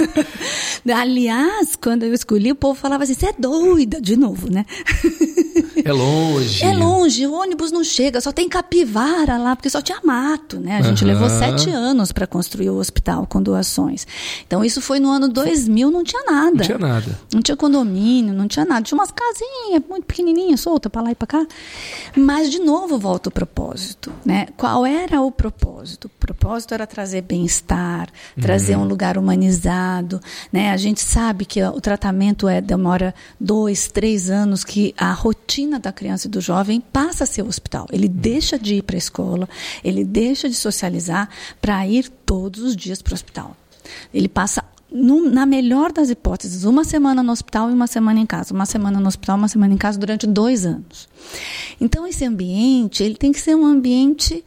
[0.94, 4.66] Aliás, quando eu escolhi, o povo falava assim: você é doida, de novo, né?
[5.84, 6.64] É longe.
[6.64, 10.78] É longe, o ônibus não chega, só tem capivara lá, porque só tinha mato, né?
[10.78, 11.10] A gente uhum.
[11.10, 14.06] levou sete anos para construir o hospital com doações.
[14.46, 16.56] Então, isso foi no ano 2000, não tinha nada.
[16.56, 17.18] Não tinha nada.
[17.32, 18.82] Não tinha condomínio, não tinha nada.
[18.82, 21.46] Tinha umas casinhas muito pequenininhas, solta para lá e para cá.
[22.16, 24.46] Mas, de novo, volta o propósito, né?
[24.56, 26.06] Qual era o propósito?
[26.06, 28.08] O propósito era trazer bem-estar,
[28.40, 28.84] trazer uhum.
[28.84, 30.20] um lugar humanizado,
[30.50, 30.70] né?
[30.70, 35.78] A gente sabe que o tratamento é demora dois, três anos, que a rotina rotina
[35.80, 37.86] da criança e do jovem passa a ser o hospital.
[37.90, 39.48] Ele deixa de ir para a escola,
[39.82, 41.28] ele deixa de socializar
[41.60, 43.56] para ir todos os dias para o hospital.
[44.12, 48.54] Ele passa na melhor das hipóteses, uma semana no hospital e uma semana em casa.
[48.54, 51.08] Uma semana no hospital, uma semana em casa durante dois anos.
[51.80, 54.44] Então, esse ambiente, ele tem que ser um ambiente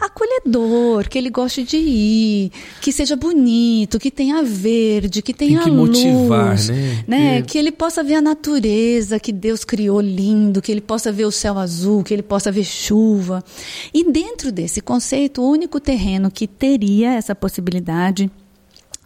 [0.00, 5.64] acolhedor, que ele goste de ir, que seja bonito, que tenha verde, que tenha Tem
[5.64, 7.04] que luz, motivar, né?
[7.06, 7.38] né?
[7.38, 7.42] É.
[7.42, 11.30] Que ele possa ver a natureza que Deus criou lindo, que ele possa ver o
[11.30, 13.44] céu azul, que ele possa ver chuva.
[13.92, 18.30] E dentro desse conceito, o único terreno que teria essa possibilidade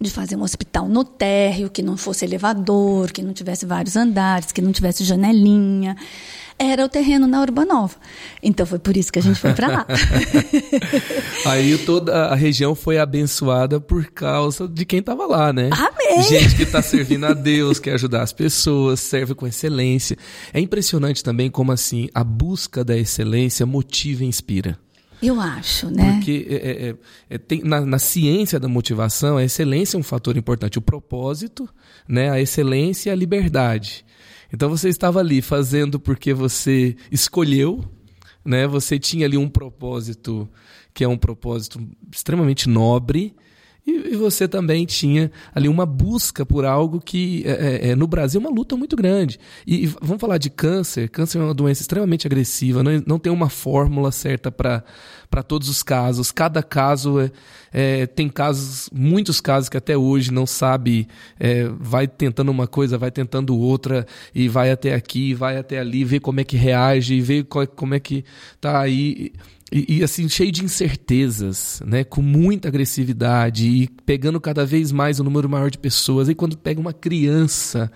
[0.01, 4.53] de fazer um hospital no térreo, que não fosse elevador, que não tivesse vários andares,
[4.53, 5.97] que não tivesse janelinha
[6.59, 7.97] era o terreno na Urbanova.
[8.43, 9.87] Então foi por isso que a gente foi para lá.
[11.47, 15.71] Aí toda a região foi abençoada por causa de quem estava lá, né?
[15.73, 16.23] Amém!
[16.23, 20.17] Gente que está servindo a Deus, quer ajudar as pessoas, serve com excelência.
[20.53, 24.79] É impressionante também como assim a busca da excelência motiva e inspira.
[25.23, 26.13] Eu acho, né?
[26.13, 26.97] Porque é, é, é,
[27.31, 30.79] é, tem, na, na, ciência da motivação, a excelência é um fator importante.
[30.79, 31.69] O propósito,
[32.07, 34.05] né, a excelência e a liberdade.
[34.55, 37.85] Então você estava ali fazendo porque você escolheu,
[38.45, 38.69] né?
[38.69, 40.49] Você tinha ali um propósito
[40.95, 43.35] que é um propósito extremamente nobre.
[43.87, 48.41] E, você também tinha ali uma busca por algo que é, é, é, no Brasil
[48.41, 49.39] é uma luta muito grande.
[49.67, 51.09] E, e, vamos falar de câncer.
[51.11, 55.83] Câncer é uma doença extremamente agressiva, não, não tem uma fórmula certa para todos os
[55.83, 56.33] casos.
[56.33, 57.31] Cada caso é,
[57.73, 61.07] é, tem casos, muitos casos que até hoje não sabe,
[61.39, 66.05] é, vai tentando uma coisa, vai tentando outra e vai até aqui, vai até ali,
[66.05, 68.25] vê como é que reage, vê como é que
[68.61, 68.95] tá aí.
[69.05, 69.33] E,
[69.73, 72.05] e, assim, cheio de incertezas, né?
[72.05, 76.29] com muita agressividade e pegando cada vez mais um número maior de pessoas.
[76.29, 77.91] E quando pega uma criança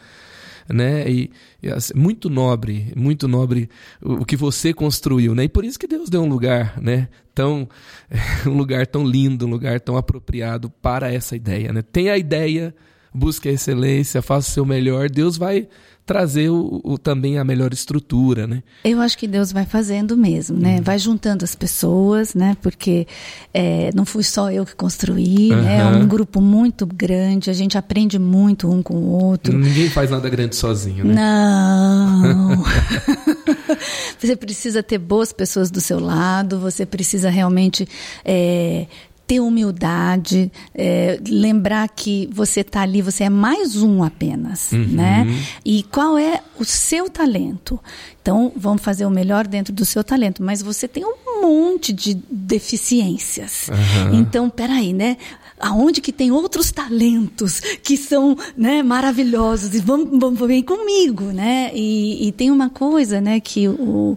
[0.68, 1.10] né?
[1.10, 1.30] E,
[1.62, 3.68] e assim, muito nobre, muito nobre
[4.02, 5.44] o, o, que você construiu, né?
[5.44, 7.08] E por isso que Deus deu um lugar, né?
[7.34, 7.68] Tão
[8.46, 11.82] um lugar tão lindo, um lugar tão apropriado para essa ideia, né?
[11.82, 12.74] Tem a ideia,
[13.14, 15.68] busque a excelência, faça o seu melhor, Deus vai
[16.08, 18.62] trazer o, o, também a melhor estrutura, né?
[18.82, 20.76] Eu acho que Deus vai fazendo mesmo, né?
[20.76, 20.82] Uhum.
[20.82, 22.56] Vai juntando as pessoas, né?
[22.62, 23.06] Porque
[23.52, 25.60] é, não fui só eu que construí, uhum.
[25.62, 25.80] né?
[25.80, 29.56] É um grupo muito grande, a gente aprende muito um com o outro.
[29.56, 31.14] Ninguém faz nada grande sozinho, né?
[31.14, 32.64] Não.
[34.18, 37.86] você precisa ter boas pessoas do seu lado, você precisa realmente
[38.24, 38.86] é,
[39.28, 44.86] ter humildade, é, lembrar que você está ali, você é mais um apenas, uhum.
[44.86, 45.26] né?
[45.62, 47.78] E qual é o seu talento?
[48.22, 52.14] Então, vamos fazer o melhor dentro do seu talento, mas você tem um monte de
[52.30, 53.68] deficiências.
[53.68, 54.18] Uhum.
[54.18, 55.18] Então, peraí, né?
[55.60, 61.70] Aonde que tem outros talentos que são né, maravilhosos e vão, vão, vem comigo, né?
[61.74, 63.72] E, e, tem uma coisa, né, que o,
[64.12, 64.16] o,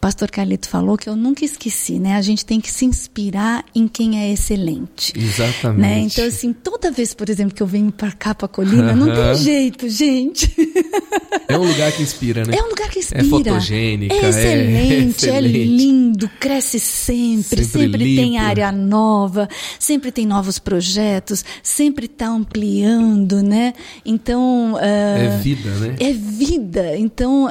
[0.00, 2.16] pastor Carlito falou que eu nunca esqueci, né?
[2.16, 5.12] A gente tem que se inspirar em quem é excelente.
[5.16, 5.80] Exatamente.
[5.80, 5.98] Né?
[6.00, 9.34] Então, assim, toda vez, por exemplo, que eu venho para cá, para colina, não tem
[9.36, 10.54] jeito, gente.
[11.48, 12.56] É um lugar que inspira, né?
[12.56, 13.22] É um lugar que inspira.
[13.22, 14.14] É fotogênica.
[14.14, 20.58] É excelente, é, é lindo, cresce sempre, sempre, sempre tem área nova, sempre tem novos
[20.58, 23.72] projetos projetos, sempre está ampliando, né?
[24.04, 25.96] Então uh, é vida, né?
[25.98, 26.98] É vida.
[26.98, 27.50] Então uh,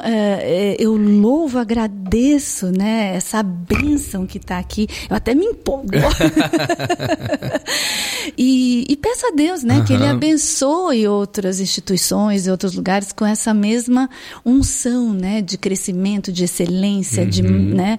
[0.78, 3.16] eu louvo, agradeço, né?
[3.16, 4.86] Essa bênção que está aqui.
[5.10, 5.90] Eu até me empolgo.
[8.38, 9.78] e, e, peço a Deus, né?
[9.78, 9.84] Uhum.
[9.84, 14.08] Que Ele abençoe outras instituições e outros lugares com essa mesma
[14.44, 15.42] unção, né?
[15.42, 17.28] De crescimento, de excelência, uhum.
[17.28, 17.98] de, né?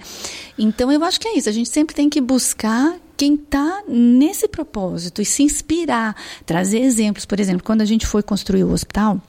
[0.57, 1.49] Então eu acho que é isso.
[1.49, 6.15] A gente sempre tem que buscar quem está nesse propósito e se inspirar,
[6.45, 7.25] trazer exemplos.
[7.25, 9.21] Por exemplo, quando a gente foi construir o hospital,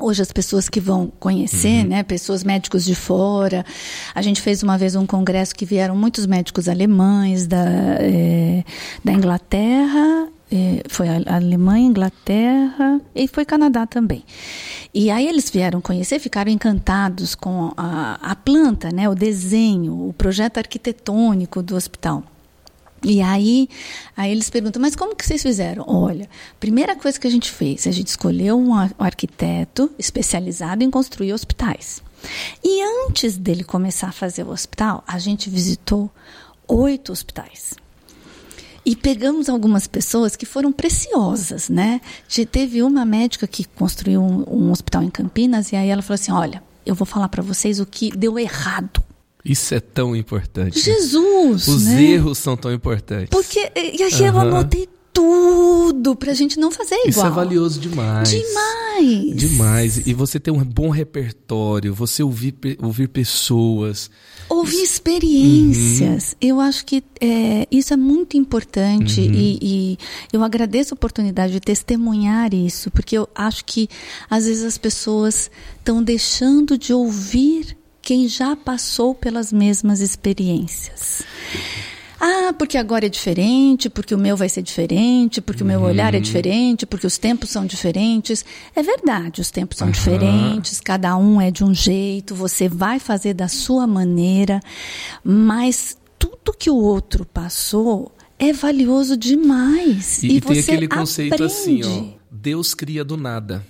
[0.00, 1.88] Hoje as pessoas que vão conhecer, uhum.
[1.88, 3.66] né, pessoas médicos de fora,
[4.14, 7.64] a gente fez uma vez um congresso que vieram muitos médicos alemães da,
[7.98, 8.62] é,
[9.04, 10.28] da Inglaterra,
[10.88, 14.24] foi a Alemanha, Inglaterra e foi Canadá também.
[14.92, 20.12] E aí eles vieram conhecer, ficaram encantados com a, a planta, né, o desenho, o
[20.12, 22.24] projeto arquitetônico do hospital.
[23.02, 23.68] E aí,
[24.16, 25.84] aí eles perguntam, mas como que vocês fizeram?
[25.86, 31.32] Olha, primeira coisa que a gente fez, a gente escolheu um arquiteto especializado em construir
[31.32, 32.02] hospitais.
[32.64, 36.10] E antes dele começar a fazer o hospital, a gente visitou
[36.66, 37.74] oito hospitais.
[38.88, 42.00] E pegamos algumas pessoas que foram preciosas, né?
[42.50, 46.32] Teve uma médica que construiu um, um hospital em Campinas e aí ela falou assim:
[46.32, 49.02] Olha, eu vou falar para vocês o que deu errado
[49.44, 50.78] isso é tão importante.
[50.78, 51.68] Jesus!
[51.68, 52.02] Os né?
[52.02, 53.28] erros são tão importantes.
[53.30, 54.26] Porque, e aqui uhum.
[54.26, 57.08] eu anotei tudo pra gente não fazer igual.
[57.08, 58.28] Isso é valioso demais.
[58.28, 59.36] Demais.
[59.36, 60.06] Demais.
[60.06, 64.10] E você ter um bom repertório, você ouvir, ouvir pessoas.
[64.48, 66.32] Ouvir experiências.
[66.32, 66.48] Uhum.
[66.48, 69.32] Eu acho que é, isso é muito importante uhum.
[69.32, 69.98] e, e,
[70.32, 73.88] eu agradeço a oportunidade de testemunhar isso, porque eu acho que
[74.30, 81.22] às vezes as pessoas estão deixando de ouvir quem já passou pelas mesmas experiências.
[82.20, 85.68] Ah, porque agora é diferente, porque o meu vai ser diferente, porque uhum.
[85.68, 86.22] o meu olhar é uhum.
[86.22, 88.44] diferente, porque os tempos são diferentes.
[88.74, 89.92] É verdade, os tempos são uhum.
[89.92, 94.60] diferentes, cada um é de um jeito, você vai fazer da sua maneira,
[95.22, 100.22] mas tudo que o outro passou é valioso demais.
[100.22, 101.52] E, e, e tem aquele conceito aprende.
[101.52, 103.64] assim, ó, Deus cria do nada.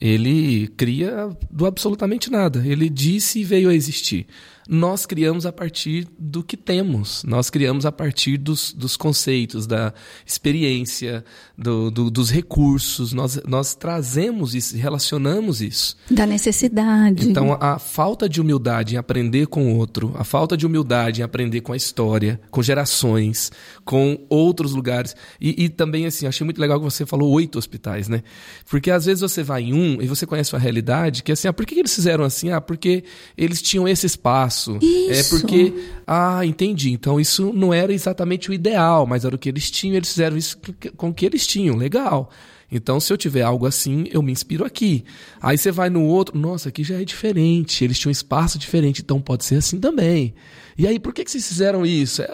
[0.00, 2.64] Ele cria do absolutamente nada.
[2.64, 4.28] Ele disse e veio a existir
[4.70, 9.94] nós criamos a partir do que temos, nós criamos a partir dos, dos conceitos, da
[10.26, 11.24] experiência,
[11.56, 15.96] do, do, dos recursos, nós, nós trazemos isso, relacionamos isso.
[16.10, 17.30] Da necessidade.
[17.30, 21.22] Então, a, a falta de humildade em aprender com o outro, a falta de humildade
[21.22, 23.50] em aprender com a história, com gerações,
[23.86, 25.16] com outros lugares.
[25.40, 28.22] E, e também, assim, achei muito legal que você falou oito hospitais, né?
[28.68, 31.54] Porque às vezes você vai em um e você conhece uma realidade que, assim, ah,
[31.54, 32.50] por que eles fizeram assim?
[32.50, 33.02] Ah, porque
[33.34, 34.78] eles tinham esse espaço espaço.
[34.82, 35.36] É isso.
[35.36, 35.74] É porque,
[36.06, 36.90] ah, entendi.
[36.90, 40.36] Então isso não era exatamente o ideal, mas era o que eles tinham, eles fizeram
[40.36, 40.58] isso
[40.96, 41.76] com o que eles tinham.
[41.76, 42.30] Legal.
[42.70, 45.02] Então, se eu tiver algo assim, eu me inspiro aqui.
[45.40, 49.00] Aí você vai no outro, nossa, aqui já é diferente, eles tinham um espaço diferente,
[49.00, 50.34] então pode ser assim também.
[50.76, 52.20] E aí, por que, que vocês fizeram isso?
[52.20, 52.28] É,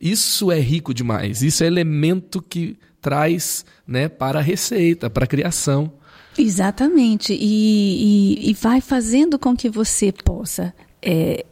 [0.00, 5.28] isso é rico demais, isso é elemento que traz né, para a receita, para a
[5.28, 5.92] criação.
[6.38, 11.44] Exatamente, e, e, e vai fazendo com que você possa é,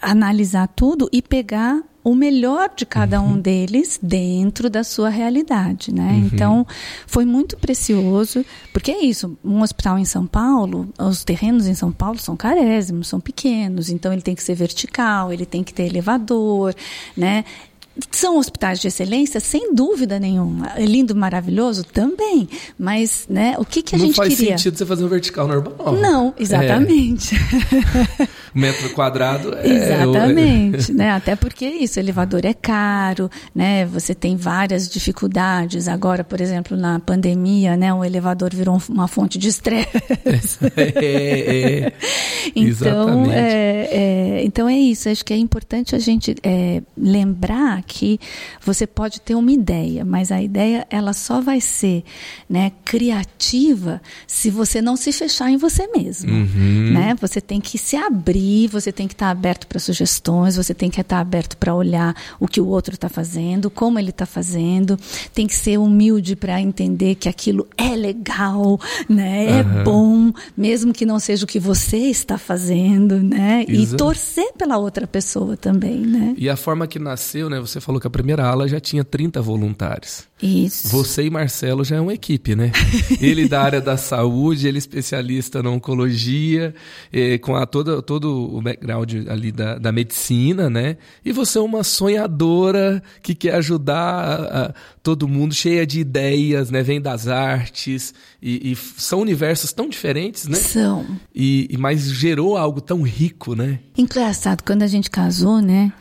[0.00, 3.40] analisar tudo e pegar o melhor de cada um uhum.
[3.40, 6.12] deles dentro da sua realidade, né?
[6.12, 6.30] Uhum.
[6.32, 6.66] Então,
[7.06, 11.92] foi muito precioso, porque é isso, um hospital em São Paulo, os terrenos em São
[11.92, 15.84] Paulo são carésimos, são pequenos, então ele tem que ser vertical, ele tem que ter
[15.84, 16.74] elevador,
[17.14, 17.44] né?
[18.10, 20.72] São hospitais de excelência, sem dúvida nenhuma.
[20.76, 22.48] É lindo, maravilhoso também.
[22.78, 24.30] Mas, né, o que, que a não gente queria?
[24.30, 25.92] Não faz sentido você fazer um vertical normal.
[25.94, 27.34] Não, exatamente.
[28.20, 28.28] É.
[28.54, 29.68] Metro quadrado é...
[29.68, 31.10] Exatamente, né?
[31.10, 33.86] Até porque isso, elevador é caro, né?
[33.86, 35.88] Você tem várias dificuldades.
[35.88, 37.92] Agora, por exemplo, na pandemia, né?
[37.92, 39.88] O elevador virou uma fonte de estresse.
[40.76, 41.92] é, é.
[42.54, 45.08] Então, é, é, então é isso.
[45.08, 48.18] Acho que é importante a gente é, lembrar que
[48.64, 52.04] você pode ter uma ideia, mas a ideia ela só vai ser
[52.48, 56.30] né, criativa se você não se fechar em você mesmo.
[56.32, 56.92] Uhum.
[56.92, 57.16] Né?
[57.20, 61.00] Você tem que se abrir, você tem que estar aberto para sugestões, você tem que
[61.00, 64.98] estar aberto para olhar o que o outro está fazendo, como ele está fazendo,
[65.34, 69.50] tem que ser humilde para entender que aquilo é legal, né?
[69.50, 69.84] é uhum.
[69.84, 73.64] bom, mesmo que não seja o que você está fazendo, né?
[73.68, 73.94] Exato.
[73.94, 76.34] E torcer pela outra pessoa também, né?
[76.36, 77.60] E a forma que nasceu, né?
[77.70, 80.24] Você falou que a primeira ala já tinha 30 voluntários.
[80.42, 80.88] Isso.
[80.88, 82.72] Você e Marcelo já é uma equipe, né?
[83.20, 86.74] ele da área da saúde, ele especialista na oncologia,
[87.12, 90.96] eh, com a, todo, todo o background ali da, da medicina, né?
[91.24, 96.70] E você é uma sonhadora que quer ajudar a, a todo mundo, cheia de ideias,
[96.70, 96.82] né?
[96.82, 100.56] Vem das artes e, e são universos tão diferentes, né?
[100.56, 101.06] São.
[101.34, 103.78] E, e mas gerou algo tão rico, né?
[103.96, 105.92] Engraçado, quando a gente casou, né?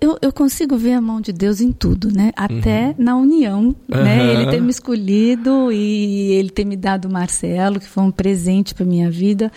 [0.00, 2.30] Eu, eu, consigo ver a mão de Deus em tudo, né?
[2.36, 2.94] Até uhum.
[2.98, 4.02] na união, uhum.
[4.02, 4.34] né?
[4.34, 8.74] Ele ter me escolhido e ele ter me dado o Marcelo, que foi um presente
[8.74, 9.50] para minha vida.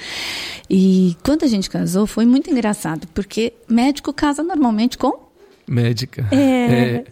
[0.69, 5.22] E quando a gente casou, foi muito engraçado, porque médico casa normalmente com
[5.67, 6.27] médica.
[6.31, 6.37] É.
[6.37, 7.03] é.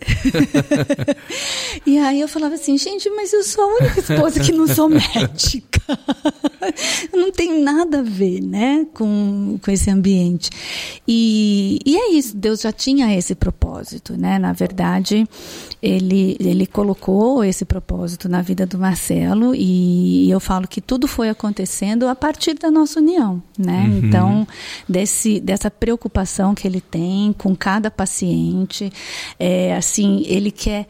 [1.85, 4.89] e aí eu falava assim, gente, mas eu sou a única esposa que não sou
[4.89, 5.81] médica.
[7.13, 10.49] não tem nada a ver, né, com, com esse ambiente.
[11.07, 14.37] E, e é isso, Deus já tinha esse propósito, né?
[14.37, 15.27] Na verdade,
[15.81, 21.29] ele, ele colocou esse propósito na vida do Marcelo e eu falo que tudo foi
[21.29, 23.85] acontecendo a partir da nossa união, né?
[23.87, 23.97] Uhum.
[23.97, 24.47] Então,
[24.87, 28.40] desse, dessa preocupação que ele tem com cada paciente,
[29.39, 30.87] é, assim, ele quer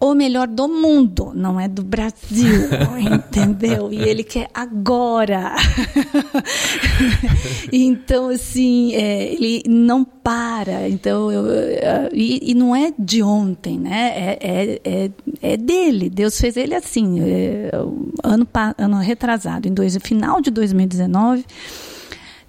[0.00, 3.92] o melhor do mundo, não é do Brasil, entendeu?
[3.92, 5.54] E ele quer agora.
[7.70, 10.88] então, assim, é, ele não para.
[10.88, 11.44] Então, eu,
[12.14, 14.12] e, e, não é de ontem, né?
[14.16, 15.10] É, é, é,
[15.42, 16.08] é dele.
[16.08, 17.20] Deus fez ele assim.
[17.20, 17.70] É,
[18.24, 21.44] ano, ano retrasado, em dois, final de 2019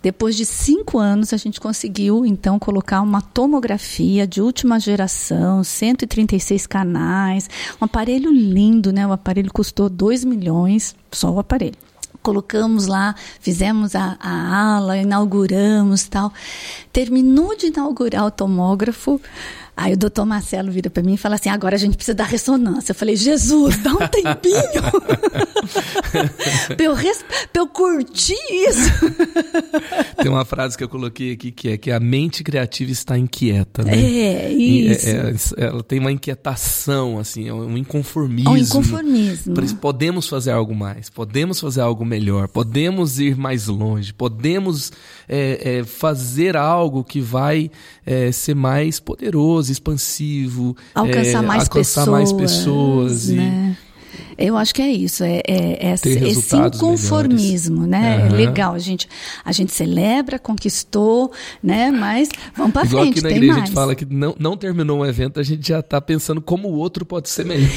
[0.02, 6.66] depois de cinco anos, a gente conseguiu, então, colocar uma tomografia de última geração, 136
[6.66, 9.06] canais, um aparelho lindo, né?
[9.06, 11.78] O aparelho custou 2 milhões, só o aparelho
[12.22, 16.32] colocamos lá, fizemos a, a ala, inauguramos tal.
[16.94, 19.20] Terminou de inaugurar o tomógrafo,
[19.76, 22.24] Aí o doutor Marcelo vira para mim e fala assim: agora a gente precisa da
[22.24, 22.92] ressonância.
[22.92, 24.82] Eu falei: Jesus, dá um tempinho
[26.76, 27.24] para eu, res...
[27.54, 28.92] eu curtir isso.
[30.22, 33.84] Tem uma frase que eu coloquei aqui que é que a mente criativa está inquieta,
[33.84, 33.96] né?
[33.96, 35.10] É, isso.
[35.10, 38.52] É, é, ela tem uma inquietação, assim, é um inconformismo.
[38.52, 39.56] Um inconformismo.
[39.80, 44.92] Podemos fazer algo mais, podemos fazer algo melhor, podemos ir mais longe, podemos
[45.28, 47.72] é, é, fazer algo que vai
[48.06, 53.78] é, ser mais poderoso, expansivo, alcançar mais alcançar pessoas, mais pessoas né?
[53.78, 53.92] e
[54.38, 57.92] eu acho que é isso, é, é, é esse inconformismo, melhores.
[57.92, 58.18] né?
[58.18, 58.26] Uhum.
[58.26, 59.08] É legal, a gente,
[59.46, 61.32] a gente celebra, conquistou,
[61.62, 61.92] né?
[61.92, 63.64] Mas vamos para frente, aqui na igreja mais.
[63.64, 66.70] a gente fala que não, não terminou um evento, a gente já está pensando como
[66.70, 67.70] o outro pode ser melhor.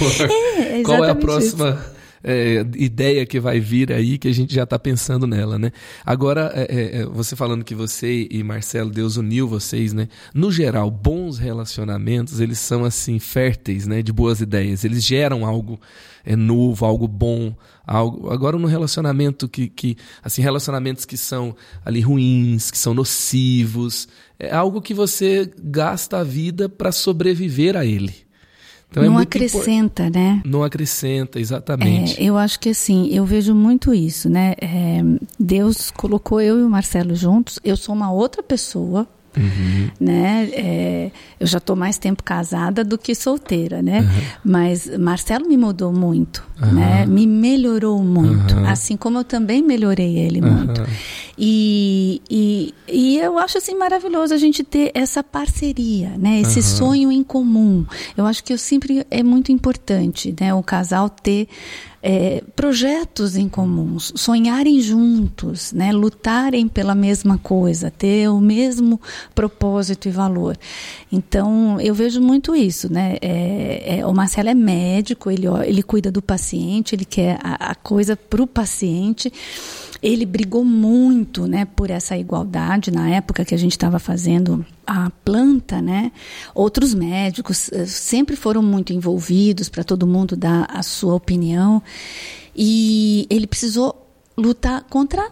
[0.57, 1.71] É, Qual é a próxima...
[1.71, 5.71] Isso é, ideia que vai vir aí que a gente já está pensando nela, né?
[6.05, 10.09] Agora, é, é, é, você falando que você e Marcelo, Deus uniu vocês, né?
[10.33, 14.03] No geral, bons relacionamentos, eles são assim, férteis, né?
[14.03, 14.85] De boas ideias.
[14.85, 15.79] Eles geram algo
[16.25, 17.55] é, novo, algo bom,
[17.87, 18.33] algo.
[18.33, 24.09] Agora, no relacionamento que, que, assim, relacionamentos que são ali ruins, que são nocivos,
[24.39, 28.24] é algo que você gasta a vida para sobreviver a ele.
[28.95, 30.21] Então é não é acrescenta, impor...
[30.21, 30.43] né?
[30.45, 32.21] Não acrescenta, exatamente.
[32.21, 34.55] É, eu acho que assim, eu vejo muito isso, né?
[34.61, 35.03] É,
[35.39, 37.59] Deus colocou eu e o Marcelo juntos.
[37.65, 39.05] Eu sou uma outra pessoa,
[39.37, 39.91] Uhum.
[40.01, 40.49] Né?
[40.53, 44.01] É, eu já estou mais tempo casada do que solteira, né?
[44.01, 44.23] Uhum.
[44.45, 46.73] Mas Marcelo me mudou muito, uhum.
[46.73, 47.07] né?
[47.07, 50.83] Me melhorou muito, assim como eu também melhorei ele muito.
[51.37, 56.41] E, e, e, eu acho assim maravilhoso a gente ter essa parceria, né?
[56.41, 57.85] Esse sonho em comum.
[58.17, 60.55] Eu acho que eu sempre é muito importante, né?
[60.55, 61.49] O casal ter
[62.07, 69.01] é, projetos em comuns, sonharem juntos, né, lutarem pela mesma coisa, ter o mesmo
[69.35, 70.55] propósito e valor.
[71.11, 72.93] Então, eu vejo muito isso.
[72.93, 73.17] Né?
[73.23, 77.75] É, é, o Marcelo é médico, ele, ele cuida do paciente, ele quer a, a
[77.75, 79.33] coisa para o paciente.
[80.03, 85.11] Ele brigou muito, né, por essa igualdade na época que a gente estava fazendo a
[85.25, 86.13] planta, né?
[86.55, 91.83] Outros médicos eh, sempre foram muito envolvidos para todo mundo dar a sua opinião
[92.55, 95.31] e ele precisou lutar contra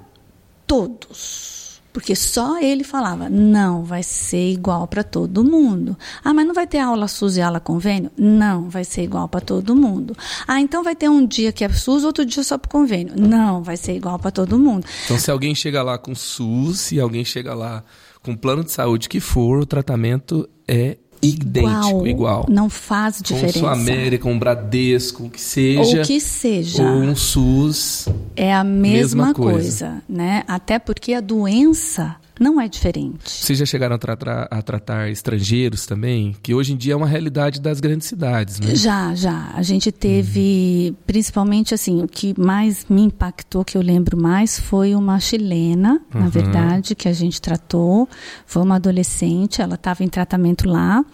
[0.67, 1.62] todos
[1.93, 5.97] porque só ele falava, não, vai ser igual para todo mundo.
[6.25, 8.11] Ah, mas não vai ter aula SUS e aula convênio?
[8.17, 10.17] Não, vai ser igual para todo mundo.
[10.47, 13.15] Ah, então vai ter um dia que é SUS, outro dia só para convênio?
[13.17, 14.87] Não, vai ser igual para todo mundo.
[15.05, 17.85] Então, se alguém chega lá com SUS e alguém chega lá
[18.23, 22.47] com plano de saúde que for, o tratamento é idêntico, igual.
[22.49, 23.61] Não faz diferença.
[23.61, 26.03] Com América, um Bradesco, o que seja.
[26.03, 26.83] O que seja.
[26.83, 28.09] Ou um SUS.
[28.35, 29.53] É a mesma, mesma coisa.
[29.53, 30.43] coisa, né?
[30.49, 33.31] Até porque a doença não é diferente.
[33.31, 36.35] Vocês já chegaram a tratar, a tratar estrangeiros também?
[36.43, 38.75] Que hoje em dia é uma realidade das grandes cidades, né?
[38.75, 39.53] Já, já.
[39.55, 40.97] A gente teve, uhum.
[41.07, 46.21] principalmente assim, o que mais me impactou, que eu lembro mais, foi uma chilena, uhum.
[46.21, 48.09] na verdade, que a gente tratou.
[48.45, 51.05] Foi uma adolescente, ela estava em tratamento lá.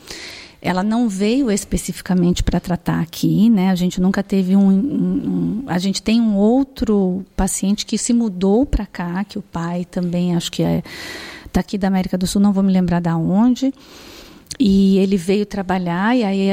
[0.61, 3.71] Ela não veio especificamente para tratar aqui, né?
[3.71, 8.12] A gente nunca teve um, um, um, A gente tem um outro paciente que se
[8.12, 10.83] mudou para cá, que o pai também acho que é
[11.53, 13.73] daqui da América do Sul, não vou me lembrar da onde.
[14.59, 16.49] E ele veio trabalhar e aí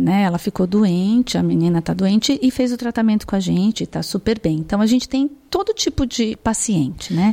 [0.00, 3.84] né, ela ficou doente, a menina está doente e fez o tratamento com a gente,
[3.84, 4.58] está super bem.
[4.58, 7.32] Então a gente tem todo tipo de paciente, né?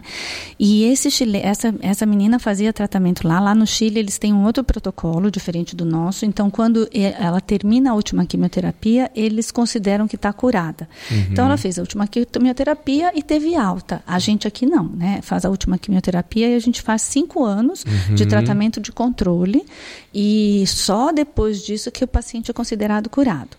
[0.59, 3.39] E esse Chile, essa, essa menina fazia tratamento lá.
[3.39, 6.23] Lá no Chile, eles têm um outro protocolo diferente do nosso.
[6.23, 10.87] Então, quando ela termina a última quimioterapia, eles consideram que está curada.
[11.09, 11.17] Uhum.
[11.31, 14.03] Então, ela fez a última quimioterapia e teve alta.
[14.05, 15.19] A gente aqui não, né?
[15.23, 18.13] Faz a última quimioterapia e a gente faz cinco anos uhum.
[18.13, 19.65] de tratamento de controle.
[20.13, 23.57] E só depois disso que o paciente é considerado curado.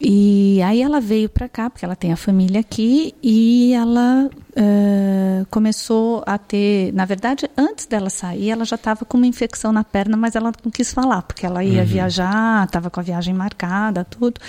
[0.00, 5.46] E aí ela veio para cá, porque ela tem a família aqui, e ela uh,
[5.50, 6.92] começou a ter.
[6.92, 10.52] Na verdade, antes dela sair, ela já estava com uma infecção na perna, mas ela
[10.64, 11.86] não quis falar, porque ela ia uhum.
[11.86, 14.40] viajar, estava com a viagem marcada, tudo.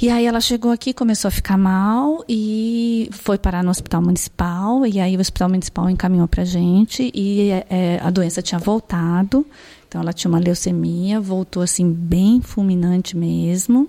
[0.00, 4.84] E aí ela chegou aqui, começou a ficar mal e foi parar no hospital municipal.
[4.84, 9.46] E aí o hospital municipal encaminhou para gente e é, a doença tinha voltado.
[9.88, 13.88] Então ela tinha uma leucemia, voltou assim bem fulminante mesmo.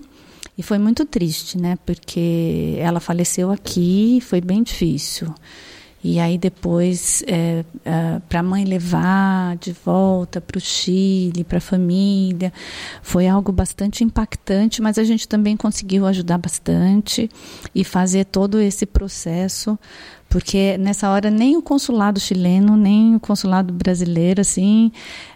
[0.56, 1.78] E foi muito triste, né?
[1.86, 5.32] Porque ela faleceu aqui, foi bem difícil.
[6.02, 11.58] E aí depois, é, é, para a mãe levar de volta para o Chile, para
[11.58, 12.52] a família,
[13.02, 17.28] foi algo bastante impactante, mas a gente também conseguiu ajudar bastante
[17.74, 19.76] e fazer todo esse processo,
[20.28, 24.92] porque nessa hora nem o consulado chileno, nem o consulado brasileiro, assim,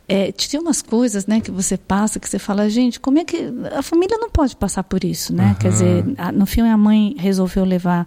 [0.06, 3.50] é, tinha umas coisas, né, que você passa, que você fala, gente, como é que
[3.74, 5.48] a família não pode passar por isso, né?
[5.48, 5.54] Uhum.
[5.54, 8.06] Quer dizer, a, no fim a mãe resolveu levar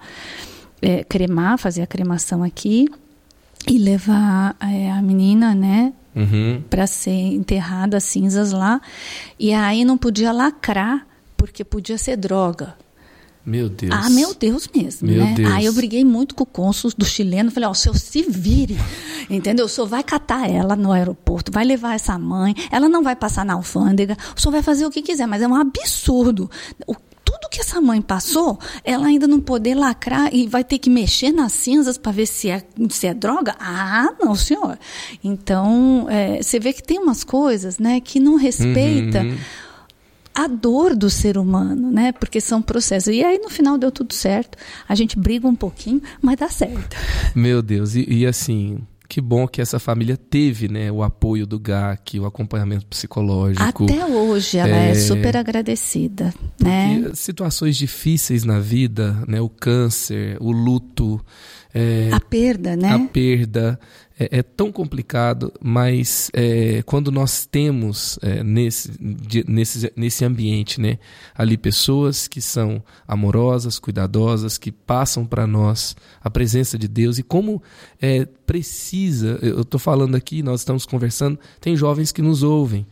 [0.82, 2.88] é, cremar, fazer a cremação aqui
[3.68, 6.62] e levar é, a menina, né, uhum.
[6.70, 8.80] para ser enterrada as cinzas lá.
[9.40, 12.76] E aí não podia lacrar porque podia ser droga.
[13.46, 13.92] Meu Deus.
[13.94, 15.34] Ah, meu Deus mesmo, meu né?
[15.36, 15.52] Deus.
[15.52, 18.78] Aí eu briguei muito com o cônsul do chileno, falei, ó, o senhor se vire,
[19.30, 19.66] entendeu?
[19.66, 23.46] O senhor vai catar ela no aeroporto, vai levar essa mãe, ela não vai passar
[23.46, 26.50] na alfândega, o senhor vai fazer o que quiser, mas é um absurdo.
[26.88, 30.90] O tudo que essa mãe passou, ela ainda não poder lacrar e vai ter que
[30.90, 33.56] mexer nas cinzas para ver se é, se é droga?
[33.60, 34.78] Ah, não, senhor.
[35.24, 39.22] Então, é, você vê que tem umas coisas né, que não respeita.
[39.22, 39.38] Uhum.
[40.36, 42.12] A dor do ser humano, né?
[42.12, 43.14] Porque são processos.
[43.14, 44.58] E aí, no final, deu tudo certo.
[44.88, 46.98] A gente briga um pouquinho, mas dá certo.
[47.34, 51.60] Meu Deus, e, e assim, que bom que essa família teve, né, o apoio do
[51.60, 53.86] GAC, o acompanhamento psicológico.
[53.86, 56.34] Até hoje ela é, é super agradecida,
[56.66, 57.12] né?
[57.14, 61.24] Situações difíceis na vida, né, o câncer, o luto,
[61.74, 62.90] é, a perda, né?
[62.90, 63.80] A perda
[64.18, 70.80] é, é tão complicado, mas é, quando nós temos é, nesse, de, nesse, nesse ambiente,
[70.80, 70.98] né,
[71.36, 77.24] ali pessoas que são amorosas, cuidadosas, que passam para nós a presença de Deus e
[77.24, 77.62] como
[78.02, 82.88] é, precisa, eu estou falando aqui, nós estamos conversando, tem jovens que nos ouvem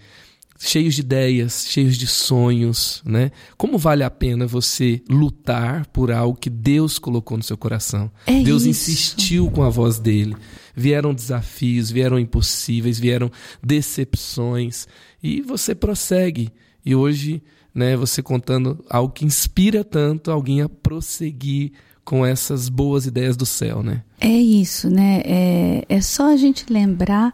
[0.64, 3.32] cheios de ideias, cheios de sonhos, né?
[3.57, 8.09] Como vale a pena você lutar por algo que Deus colocou no seu coração?
[8.26, 8.70] É Deus isso.
[8.70, 10.36] insistiu com a voz dele.
[10.76, 13.30] Vieram desafios, vieram impossíveis, vieram
[13.61, 14.88] decepções
[15.22, 16.49] e você prossegue.
[16.86, 17.43] E hoje,
[17.76, 21.74] né, você contando algo que inspira tanto alguém a prosseguir
[22.05, 24.03] com essas boas ideias do céu, né?
[24.20, 25.22] É isso, né?
[25.26, 27.34] É, é só a gente lembrar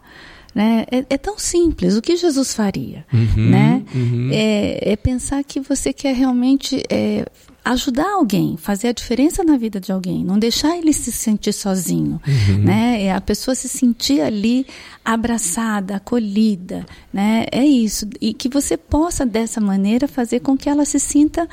[0.54, 0.84] né?
[0.90, 1.96] É, é, tão simples.
[1.96, 3.04] O que Jesus faria?
[3.12, 3.82] Uhum, né?
[3.94, 4.30] Uhum.
[4.32, 7.24] É, é, pensar que você quer realmente é,
[7.64, 12.20] ajudar alguém, fazer a diferença na vida de alguém, não deixar ele se sentir sozinho.
[12.26, 12.58] Uhum.
[12.58, 13.04] Né?
[13.04, 14.66] É a pessoa se sentir ali
[15.04, 16.84] abraçada, acolhida.
[17.12, 17.46] Né?
[17.52, 18.08] É isso.
[18.20, 21.48] E que você possa, dessa maneira, fazer com que ela se sinta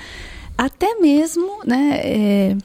[0.58, 1.64] até mesmo.
[1.66, 2.58] Né, é,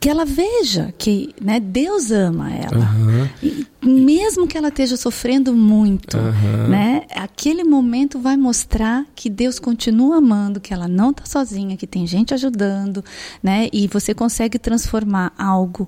[0.00, 2.90] que ela veja que né, Deus ama ela.
[2.90, 3.28] Uhum.
[3.42, 6.68] E, mesmo que ela esteja sofrendo muito, uhum.
[6.68, 11.86] né, aquele momento vai mostrar que Deus continua amando, que ela não está sozinha, que
[11.86, 13.04] tem gente ajudando,
[13.42, 15.86] né, e você consegue transformar algo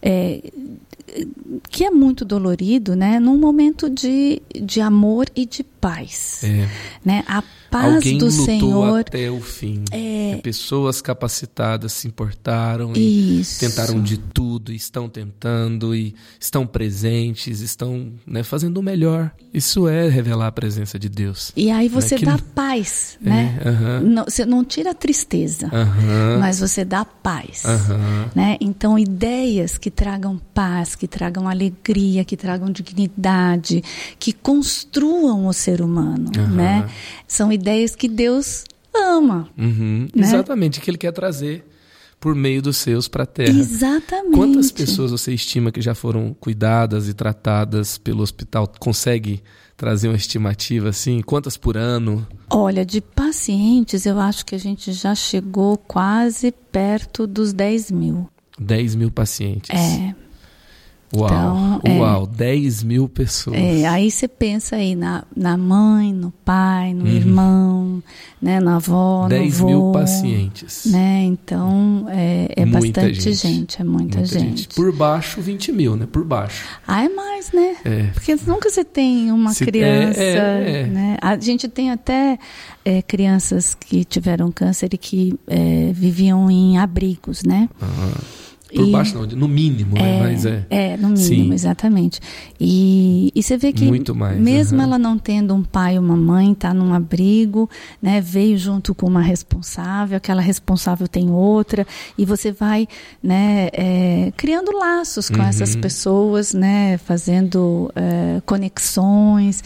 [0.00, 0.40] é,
[1.68, 6.44] que é muito dolorido, né, num momento de, de amor e de paz.
[6.44, 6.68] É.
[7.04, 7.24] Né?
[7.26, 9.00] A paz Alguém do lutou Senhor.
[9.00, 9.82] até o fim.
[9.90, 10.38] É...
[10.42, 13.64] Pessoas capacitadas se importaram Isso.
[13.64, 19.32] e tentaram de tudo, estão tentando e estão presentes, estão né, fazendo o melhor.
[19.52, 21.50] Isso é revelar a presença de Deus.
[21.56, 22.18] E aí você né?
[22.18, 22.26] que...
[22.26, 23.58] dá paz, né?
[23.64, 24.00] É, uh -huh.
[24.00, 26.38] não, você não tira a tristeza, uh -huh.
[26.38, 27.64] mas você dá paz.
[27.64, 28.30] Uh -huh.
[28.36, 28.56] Né?
[28.60, 33.82] Então, ideias que tragam paz, que tragam alegria, que tragam dignidade,
[34.18, 36.88] que construam o ser humano, né?
[37.26, 38.64] São ideias que Deus
[38.94, 39.48] ama.
[39.56, 40.08] Uhum.
[40.14, 40.26] Né?
[40.26, 41.64] Exatamente, que Ele quer trazer
[42.20, 43.58] por meio dos seus para a terra.
[43.58, 44.36] Exatamente.
[44.36, 48.70] Quantas pessoas você estima que já foram cuidadas e tratadas pelo hospital?
[48.78, 49.42] Consegue
[49.76, 51.20] trazer uma estimativa assim?
[51.20, 52.24] Quantas por ano?
[52.48, 58.28] Olha, de pacientes, eu acho que a gente já chegou quase perto dos 10 mil.
[58.56, 59.70] 10 mil pacientes.
[59.70, 60.14] É.
[61.14, 61.98] Uau, Então, é.
[61.98, 63.56] uau, 10 mil pessoas.
[63.56, 67.00] É, aí você pensa aí na, na mãe, no pai, Uhum.
[67.00, 68.02] no irmão,
[68.40, 70.86] né, na avó, 10 no mil vô, pacientes.
[70.86, 71.24] Né?
[71.24, 73.36] Então, é, é Muita bastante gente.
[73.48, 73.80] gente.
[73.80, 74.68] é muita, gente.
[74.68, 76.06] Por baixo, 20 mil, né?
[76.10, 76.64] Por baixo.
[76.86, 77.76] Ah, é mais, né?
[77.84, 78.02] É.
[78.14, 80.86] Porque nunca você tem uma Se- criança, é, é, é.
[80.86, 81.16] né?
[81.20, 82.38] A gente tem até
[82.84, 87.68] é, crianças que tiveram câncer e que é, viviam em abrigos, né?
[87.80, 88.20] Ah,
[88.74, 90.18] por E- baixo, não, no mínimo, né?
[90.20, 90.66] Mas é.
[90.70, 91.18] É, no mínimo,
[91.48, 91.52] Sim.
[91.52, 92.20] exatamente.
[92.60, 94.86] E, e você vê que Muito mais, mesmo aham.
[94.86, 97.68] ela não tendo um pai ou uma mãe, está num abrigo,
[98.00, 102.86] né, veio junto com uma responsável, aquela responsável tem outra, e você vai
[103.22, 105.44] né, é, criando laços com Uhum.
[105.44, 109.62] essas pessoas, né, fazendo é, conexões,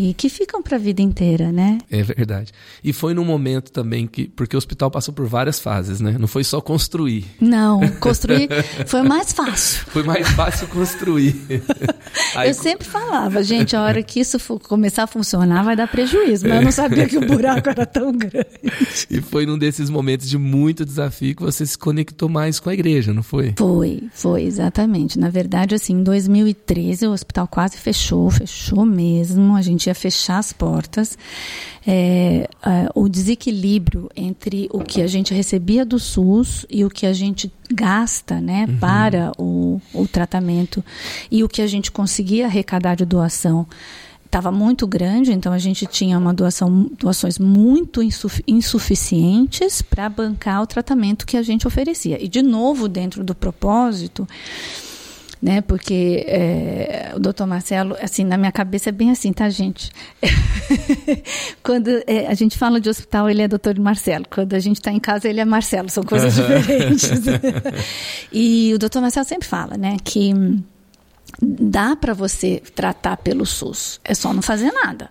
[0.00, 1.76] e que ficam para a vida inteira, né?
[1.90, 2.52] É verdade.
[2.82, 4.28] E foi num momento também que.
[4.28, 6.16] Porque o hospital passou por várias fases, né?
[6.18, 7.26] Não foi só construir.
[7.38, 8.48] Não, construir
[8.86, 9.84] foi mais fácil.
[9.88, 11.36] Foi mais fácil construir.
[12.34, 16.48] Aí, eu sempre falava, gente, a hora que isso começar a funcionar vai dar prejuízo,
[16.48, 18.46] mas eu não sabia que o buraco era tão grande.
[19.10, 22.74] E foi num desses momentos de muito desafio que você se conectou mais com a
[22.74, 23.52] igreja, não foi?
[23.58, 25.18] Foi, foi, exatamente.
[25.18, 30.52] Na verdade, assim, em 2013 o hospital quase fechou, fechou mesmo, a gente fechar as
[30.52, 31.16] portas.
[31.86, 37.06] É, é, o desequilíbrio entre o que a gente recebia do SUS e o que
[37.06, 40.84] a gente gasta né, para o, o tratamento
[41.30, 43.66] e o que a gente conseguia arrecadar de doação
[44.30, 50.62] estava muito grande, então a gente tinha uma doação, doações muito insuf- insuficientes para bancar
[50.62, 52.22] o tratamento que a gente oferecia.
[52.22, 54.28] E de novo dentro do propósito,
[55.40, 55.60] né?
[55.60, 59.90] Porque é, o doutor Marcelo, assim, na minha cabeça é bem assim, tá, gente?
[61.62, 64.26] Quando é, a gente fala de hospital, ele é doutor Marcelo.
[64.28, 65.88] Quando a gente está em casa, ele é Marcelo.
[65.88, 67.10] São coisas diferentes.
[68.32, 70.32] e o doutor Marcelo sempre fala, né, que
[71.40, 75.08] dá para você tratar pelo SUS, é só não fazer nada.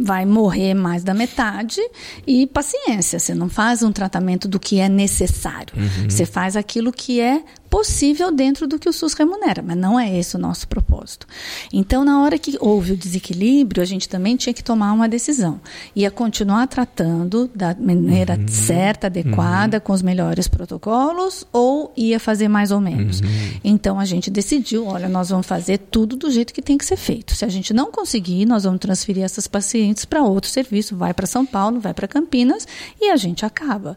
[0.00, 1.80] Vai morrer mais da metade
[2.24, 3.18] e paciência.
[3.18, 5.74] Você não faz um tratamento do que é necessário.
[6.08, 10.16] Você faz aquilo que é possível dentro do que o SUS remunera, mas não é
[10.18, 11.26] esse o nosso propósito.
[11.72, 15.60] Então, na hora que houve o desequilíbrio, a gente também tinha que tomar uma decisão.
[15.94, 22.70] Ia continuar tratando da maneira certa, adequada, com os melhores protocolos, ou ia fazer mais
[22.70, 23.20] ou menos.
[23.62, 26.96] Então, a gente decidiu, olha, nós vamos fazer tudo do jeito que tem que ser
[26.96, 27.34] feito.
[27.34, 31.26] Se a gente não conseguir, nós vamos transferir essas pacientes para outro serviço, vai para
[31.26, 32.66] São Paulo, vai para Campinas,
[33.00, 33.96] e a gente acaba.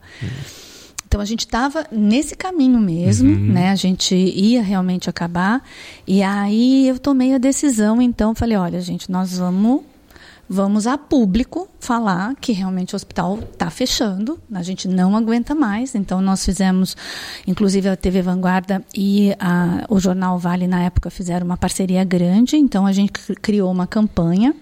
[1.12, 3.70] Então a gente estava nesse caminho mesmo, né?
[3.70, 5.62] A gente ia realmente acabar.
[6.08, 9.82] E aí eu tomei a decisão, então falei, olha, gente, nós vamos
[10.48, 15.96] vamos a público falar que realmente o hospital está fechando, a gente não aguenta mais.
[15.96, 16.96] Então nós fizemos,
[17.46, 22.56] inclusive a TV Vanguarda e a, o jornal Vale na época fizeram uma parceria grande.
[22.56, 24.56] Então a gente cri- criou uma campanha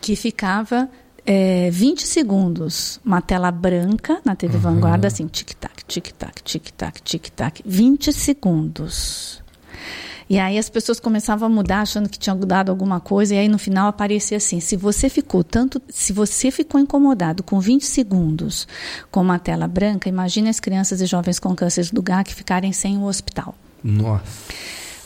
[0.00, 0.88] que ficava
[1.26, 8.12] é, 20 segundos, uma tela branca na TV Vanguarda, assim, tic-tac, tic-tac, tic-tac, tic-tac, 20
[8.12, 9.42] segundos.
[10.28, 13.48] E aí as pessoas começavam a mudar, achando que tinha dado alguma coisa, e aí
[13.48, 18.68] no final aparecia assim: se você ficou tanto, se você ficou incomodado com 20 segundos
[19.10, 22.96] com uma tela branca, imagine as crianças e jovens com câncer do GAC ficarem sem
[22.96, 23.56] o hospital.
[23.82, 24.22] Nossa.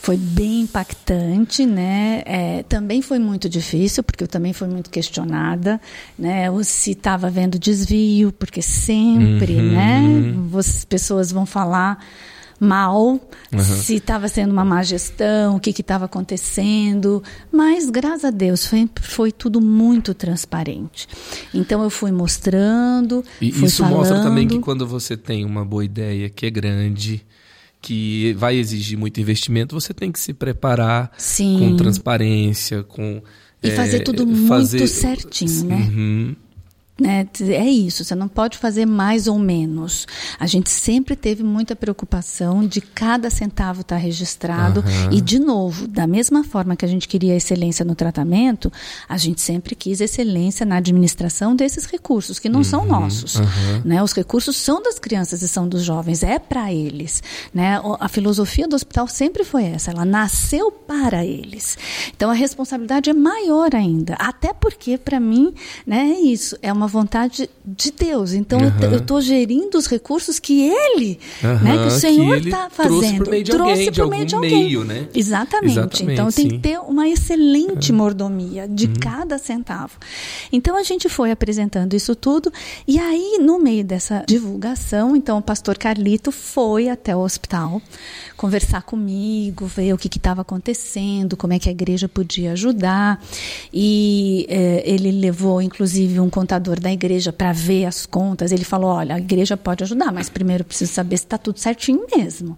[0.05, 2.21] Foi bem impactante, né?
[2.27, 5.81] É, também foi muito difícil, porque eu também fui muito questionada,
[6.17, 6.51] né?
[6.51, 9.71] Ou se estava havendo desvio, porque sempre, Uhum.
[9.71, 10.59] né?
[10.59, 11.97] As pessoas vão falar
[12.59, 13.19] mal,
[13.83, 18.87] se estava sendo uma má gestão, o que estava acontecendo, mas graças a Deus foi,
[19.01, 21.07] foi tudo muito transparente.
[21.51, 25.65] Então eu fui mostrando, E fui isso falando, mostra também que quando você tem uma
[25.65, 27.25] boa ideia que é grande,
[27.85, 31.59] que vai exigir muito investimento, você tem que se preparar Sim.
[31.59, 33.21] com transparência, com
[33.61, 35.75] E fazer é, tudo muito fazer- certinho, né?
[35.93, 36.35] Uhum.
[36.99, 37.27] Né?
[37.41, 40.07] É isso, você não pode fazer mais ou menos.
[40.39, 44.79] A gente sempre teve muita preocupação de cada centavo estar registrado.
[44.79, 45.09] Aham.
[45.11, 48.71] E, de novo, da mesma forma que a gente queria excelência no tratamento,
[49.09, 53.35] a gente sempre quis excelência na administração desses recursos, que não são nossos.
[53.35, 53.81] aham.
[53.83, 54.01] Né?
[54.01, 57.21] Os recursos são das crianças e são dos jovens, é para eles.
[57.53, 57.79] Né?
[57.99, 61.77] A filosofia do hospital sempre foi essa, ela nasceu para eles.
[62.15, 65.53] Então a responsabilidade é maior ainda, até porque, para mim,
[65.85, 68.33] né, é isso, é uma uma vontade de Deus.
[68.33, 68.91] Então uhum.
[68.91, 72.99] eu estou gerindo os recursos que Ele, uhum, né, que o Senhor está fazendo.
[72.99, 73.75] Trouxe por meio de alguém,
[74.09, 74.63] meio de alguém.
[74.63, 75.07] meio, né?
[75.13, 75.71] Exatamente.
[75.71, 77.97] Exatamente então tem que ter uma excelente uhum.
[77.97, 78.93] mordomia de uhum.
[78.99, 79.93] cada centavo.
[80.51, 82.51] Então a gente foi apresentando isso tudo
[82.87, 87.81] e aí no meio dessa divulgação, então o pastor Carlito foi até o hospital
[88.35, 93.21] conversar comigo, ver o que estava acontecendo, como é que a igreja podia ajudar.
[93.73, 98.51] E é, ele levou, inclusive, um contador da igreja para ver as contas.
[98.51, 102.05] Ele falou: olha, a igreja pode ajudar, mas primeiro preciso saber se está tudo certinho
[102.15, 102.57] mesmo.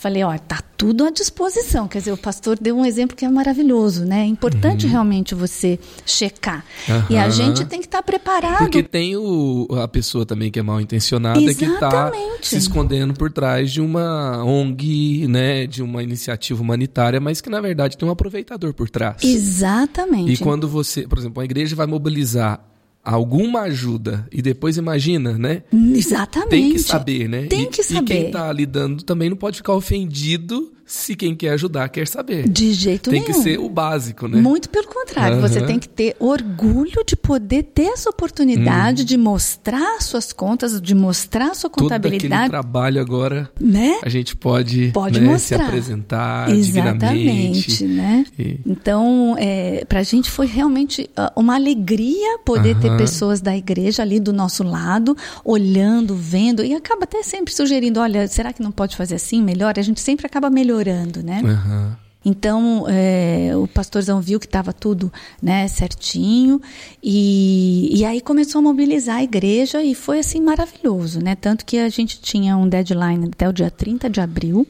[0.00, 1.86] Falei, ó, tá tudo à disposição.
[1.86, 4.22] Quer dizer, o pastor deu um exemplo que é maravilhoso, né?
[4.22, 4.92] É importante uhum.
[4.92, 6.64] realmente você checar.
[6.88, 7.02] Uhum.
[7.10, 8.56] E a gente tem que estar tá preparado.
[8.60, 11.58] Porque tem o, a pessoa também que é mal intencionada Exatamente.
[11.58, 15.66] que está se escondendo por trás de uma ONG, né?
[15.66, 19.22] De uma iniciativa humanitária, mas que na verdade tem um aproveitador por trás.
[19.22, 20.32] Exatamente.
[20.32, 22.69] E quando você, por exemplo, a igreja vai mobilizar
[23.04, 25.62] alguma ajuda e depois imagina, né?
[25.72, 26.50] Exatamente.
[26.50, 27.46] Tem que saber, né?
[27.46, 28.02] Tem que saber.
[28.02, 32.48] E quem está lidando também não pode ficar ofendido se quem quer ajudar quer saber.
[32.48, 33.32] De jeito tem nenhum.
[33.32, 34.40] Tem que ser o básico, né?
[34.40, 35.36] Muito pelo contrário.
[35.36, 35.42] Uhum.
[35.42, 39.06] Você tem que ter orgulho de poder ter essa oportunidade uhum.
[39.06, 42.28] de mostrar suas contas, de mostrar sua contabilidade.
[42.28, 44.00] Todo aquele trabalho agora, né?
[44.02, 48.26] A gente pode, pode né, se apresentar Exatamente, né?
[48.36, 48.58] E...
[48.66, 52.80] Então, é, para a gente foi realmente ah, uma alegria poder uhum.
[52.80, 58.00] ter pessoas da igreja ali do nosso lado, olhando, vendo, e acaba até sempre sugerindo,
[58.00, 59.74] olha, será que não pode fazer assim melhor?
[59.78, 61.40] A gente sempre acaba melhorando melhorando, né?
[61.44, 61.92] Uhum.
[62.22, 65.10] Então, é, o pastorzão viu que estava tudo
[65.42, 66.60] né, certinho
[67.02, 71.34] e, e aí começou a mobilizar a igreja e foi assim maravilhoso, né?
[71.34, 74.66] Tanto que a gente tinha um deadline até o dia 30 de abril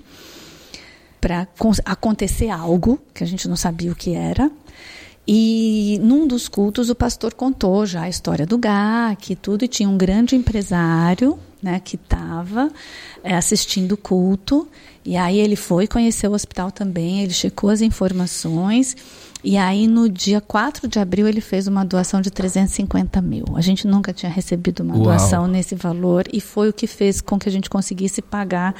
[1.20, 1.46] para
[1.84, 4.48] acontecer algo que a gente não sabia o que era.
[5.26, 9.68] E num dos cultos o pastor contou já a história do GAC e tudo, e
[9.68, 12.70] tinha um grande empresário né, que estava
[13.22, 14.66] é, assistindo o culto
[15.04, 18.96] e aí ele foi conhecer o hospital também, ele checou as informações.
[19.42, 23.44] E aí, no dia 4 de abril, ele fez uma doação de 350 mil.
[23.54, 25.04] A gente nunca tinha recebido uma Uau.
[25.04, 28.74] doação nesse valor e foi o que fez com que a gente conseguisse pagar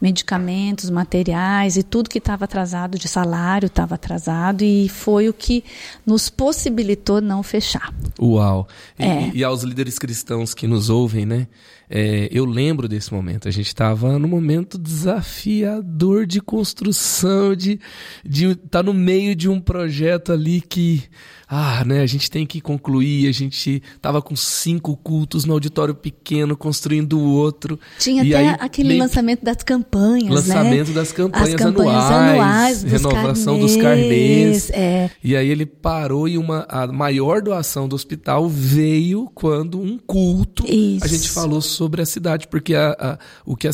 [0.00, 5.64] medicamentos, materiais e tudo que estava atrasado de salário estava atrasado e foi o que
[6.06, 7.92] nos possibilitou não fechar.
[8.20, 8.68] Uau!
[8.96, 9.30] E, é.
[9.34, 11.48] e aos líderes cristãos que nos ouvem, né?
[11.88, 13.48] É, eu lembro desse momento.
[13.48, 17.84] A gente estava num momento desafiador de construção, de estar
[18.24, 21.04] de tá no meio de um projeto ali que
[21.48, 25.94] ah, né, a gente tem que concluir, a gente tava com cinco cultos no auditório
[25.94, 27.78] pequeno, construindo o outro.
[27.98, 30.34] Tinha até aí, aquele lançamento das campanhas, né?
[30.34, 30.94] lançamento né?
[30.94, 34.70] das campanhas, campanhas anuais, anuais renovação carnês, dos carnês.
[34.70, 35.10] É.
[35.22, 40.64] E aí ele parou e uma, a maior doação do hospital veio quando um culto
[40.66, 41.04] Isso.
[41.04, 43.72] a gente falou sobre a cidade, porque a, a o que a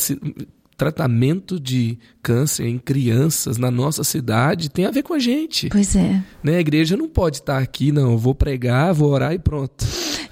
[0.81, 5.69] tratamento de câncer em crianças na nossa cidade tem a ver com a gente.
[5.69, 6.23] Pois é.
[6.43, 6.57] Né?
[6.57, 8.13] A igreja não pode estar aqui, não.
[8.13, 9.85] Eu vou pregar, vou orar e pronto.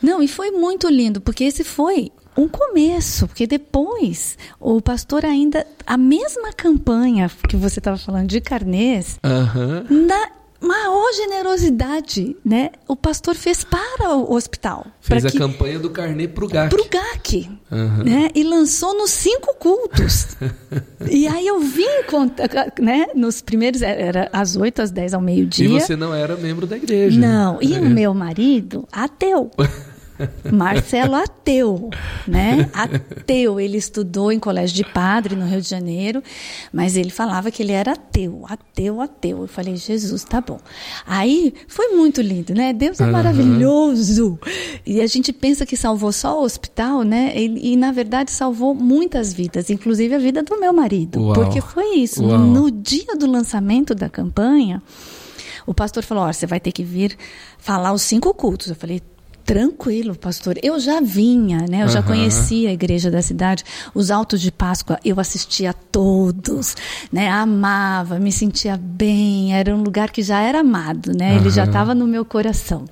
[0.02, 5.66] Não, e foi muito lindo, porque esse foi um começo, porque depois o pastor ainda
[5.86, 10.06] a mesma campanha que você estava falando de carnês, uhum.
[10.06, 10.30] na
[10.60, 12.70] maior generosidade, né?
[12.86, 14.86] O pastor fez para o hospital.
[15.00, 16.70] Fez a que, campanha do carnê para o GAC.
[16.70, 18.04] Para o GAC, uhum.
[18.04, 18.28] né?
[18.34, 20.36] E lançou nos cinco cultos.
[21.10, 21.86] e aí eu vim,
[22.80, 23.06] né?
[23.14, 25.66] Nos primeiros, era às oito, às dez, ao meio-dia.
[25.66, 27.18] E você não era membro da igreja.
[27.18, 27.78] Não, e é.
[27.78, 29.50] o meu marido, ateu.
[30.52, 31.90] Marcelo ateu,
[32.26, 32.68] né?
[32.72, 33.60] Ateu.
[33.60, 36.22] Ele estudou em colégio de padre no Rio de Janeiro,
[36.72, 39.42] mas ele falava que ele era ateu, ateu, ateu.
[39.42, 40.58] Eu falei, Jesus, tá bom.
[41.06, 42.72] Aí foi muito lindo, né?
[42.72, 43.12] Deus é uhum.
[43.12, 44.38] maravilhoso.
[44.86, 47.32] E a gente pensa que salvou só o hospital, né?
[47.34, 51.20] E, e, na verdade salvou muitas vidas, inclusive a vida do meu marido.
[51.20, 51.34] Uau.
[51.34, 52.24] Porque foi isso.
[52.24, 52.38] Uau.
[52.38, 54.82] No dia do lançamento da campanha,
[55.66, 57.16] o pastor falou: Ó, você vai ter que vir
[57.58, 58.68] falar os cinco cultos.
[58.68, 59.02] Eu falei,
[59.48, 60.58] Tranquilo, pastor.
[60.62, 61.78] Eu já vinha, né?
[61.78, 61.88] Eu uhum.
[61.88, 63.64] já conhecia a igreja da cidade.
[63.94, 66.76] Os autos de Páscoa, eu assistia a todos,
[67.10, 67.30] né?
[67.30, 69.54] Amava, me sentia bem.
[69.54, 71.36] Era um lugar que já era amado, né?
[71.36, 72.84] Ele já estava no meu coração.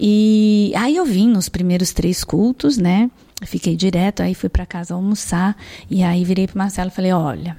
[0.00, 3.10] E aí eu vim nos primeiros três cultos, né?
[3.44, 5.54] Fiquei direto, aí fui para casa almoçar
[5.90, 7.54] e aí virei para Marcelo e falei: "Olha,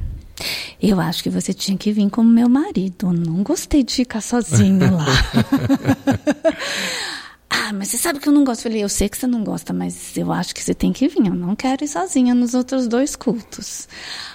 [0.82, 3.13] eu acho que você tinha que vir como meu marido.
[3.13, 5.05] Não gostei de ficar sozinho lá."
[7.60, 8.60] Ah, mas você sabe que eu não gosto.
[8.62, 11.08] Eu falei, eu sei que você não gosta, mas eu acho que você tem que
[11.08, 11.26] vir.
[11.26, 13.88] Eu não quero ir sozinha nos outros dois cultos.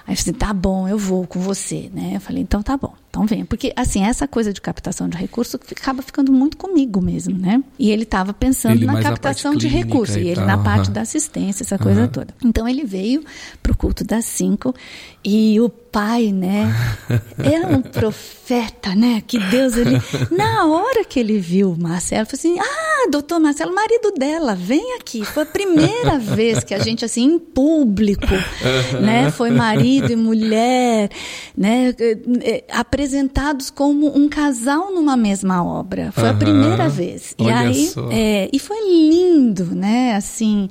[0.06, 2.12] Aí eu falei, tá bom, eu vou com você, né?
[2.16, 2.94] Eu falei, então tá bom.
[3.08, 3.44] então venha.
[3.44, 7.62] Porque, assim, essa coisa de captação de recursos acaba ficando muito comigo mesmo, né?
[7.78, 10.16] E ele estava pensando Ele na captação parte de recursos.
[10.16, 10.92] clínica E e ele tal, na parte aham.
[10.94, 12.08] da assistência, essa coisa Aham.
[12.08, 12.34] toda.
[12.44, 13.24] Então ele veio
[13.62, 14.74] pro culto das cinco
[15.24, 16.74] e o pai, né?
[17.38, 19.22] Era um profeta, né?
[19.26, 20.00] Que Deus, ele.
[20.36, 24.96] Na hora que ele viu o Marcelo, falou assim: Ah, doutor Marcelo, marido dela, vem
[24.96, 25.24] aqui.
[25.24, 28.26] Foi a primeira vez que a gente, assim, em público,
[29.00, 29.30] né?
[29.30, 31.10] Foi marido e mulher,
[31.56, 31.94] né?
[31.98, 36.12] eh, eh, Apresentados como um casal numa mesma obra.
[36.12, 36.38] Foi a Aham.
[36.38, 37.34] primeira vez.
[37.38, 38.08] E Olha aí, só.
[38.10, 40.14] é, e foi lindo, né?
[40.14, 40.68] Assim,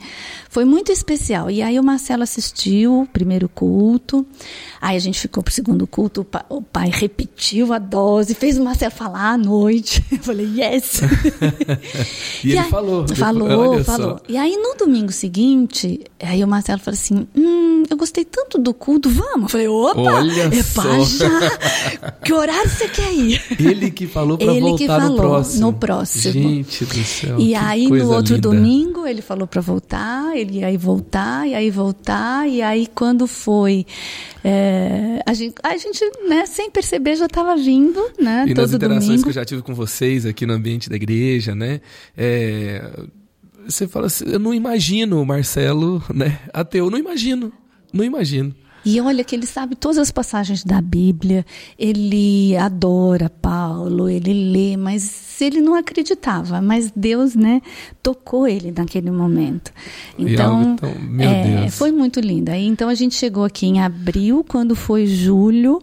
[0.50, 1.50] foi muito especial.
[1.50, 4.26] E aí o Marcelo assistiu o primeiro culto.
[4.82, 6.22] Aí a gente ficou pro segundo culto.
[6.22, 10.04] O pa- o pai, repetiu a dose, fez o Marcelo falar à noite.
[10.12, 11.02] Eu falei, yes!
[12.44, 13.06] E ele aí- falou.
[13.16, 13.98] Falou, só.
[13.98, 14.20] falou.
[14.28, 18.74] E aí no domingo seguinte, aí o Marcelo falou assim: Hum, eu gostei tanto do
[18.74, 19.44] culto, vamos.
[19.44, 20.02] Eu falei, opa!
[20.02, 20.82] Olha é só.
[20.82, 22.12] pra já!
[22.24, 23.42] Que horário você quer ir?
[23.60, 25.62] Ele que falou para Ele voltar que no falou, próximo.
[25.62, 26.34] no próximo.
[26.34, 27.40] Gente do céu.
[27.40, 28.50] E aí, no outro linda.
[28.50, 33.86] domingo, ele falou para voltar, ele ia voltar, e aí voltar, e aí quando foi.
[34.44, 38.46] é, a gente, a gente né, sem perceber, já estava vindo, né?
[38.48, 39.24] E nas interações domingo.
[39.24, 41.82] que eu já tive com vocês aqui no ambiente da igreja, né?
[42.18, 43.04] É,
[43.68, 46.40] você fala assim, eu não imagino o Marcelo, né?
[46.54, 47.52] Ateu, não imagino.
[47.94, 48.54] Não imagino.
[48.84, 51.46] E olha que ele sabe todas as passagens da Bíblia,
[51.78, 56.60] ele adora Paulo, ele lê, mas ele não acreditava.
[56.62, 57.62] Mas Deus, né,
[58.02, 59.72] tocou ele naquele momento.
[60.18, 61.76] E Então, algo tão- meu é, Deus.
[61.78, 62.50] foi muito lindo.
[62.50, 65.80] Aí, então a gente chegou aqui em abril, quando foi julho.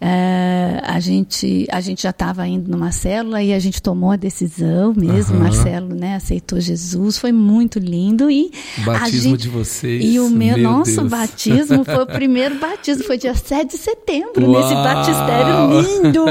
[0.00, 4.16] É, a gente a gente já estava indo numa célula e a gente tomou a
[4.16, 5.34] decisão mesmo.
[5.36, 5.44] Aham.
[5.44, 10.02] Marcelo, né, aceitou Jesus, foi muito lindo e O batismo a gente, de vocês.
[10.04, 11.08] e o meu, meu nosso Deus.
[11.10, 14.62] batismo foi o primeiro batismo, foi dia 7 de setembro, Uau!
[14.62, 16.24] nesse batistério lindo.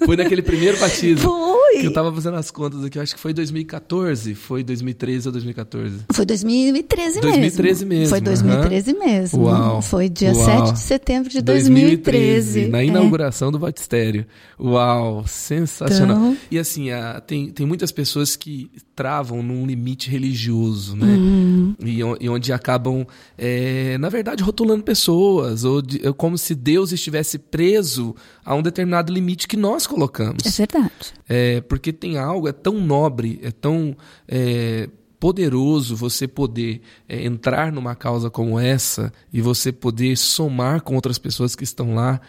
[0.04, 1.18] Foi naquele primeiro batismo.
[1.30, 1.63] Foi.
[1.80, 5.32] Que eu tava fazendo as contas aqui, eu acho que foi 2014, foi 2013 ou
[5.32, 6.00] 2014.
[6.12, 7.22] Foi 2013 mesmo.
[7.30, 9.42] 2013 mesmo, Foi 2013 mesmo.
[9.44, 9.82] Uau.
[9.82, 10.44] Foi dia Uau.
[10.66, 12.68] 7 de setembro de 2013.
[12.68, 12.86] na É.
[12.86, 14.26] inauguração do batistério.
[14.58, 16.16] Uau, sensacional.
[16.16, 21.06] Então- E assim, a- tem, tem muitas pessoas que travam num limite religioso, né?
[21.06, 21.74] Uhum.
[21.84, 23.04] E, e onde acabam,
[23.36, 28.14] é, na verdade, rotulando pessoas, ou de- é como se Deus estivesse preso
[28.44, 30.44] a um determinado limite que nós colocamos.
[30.46, 30.90] É verdade.
[31.28, 33.96] É, porque tem algo, é tão nobre, é tão
[34.28, 34.88] é,
[35.18, 41.18] poderoso você poder é, entrar numa causa como essa e você poder somar com outras
[41.18, 42.20] pessoas que estão lá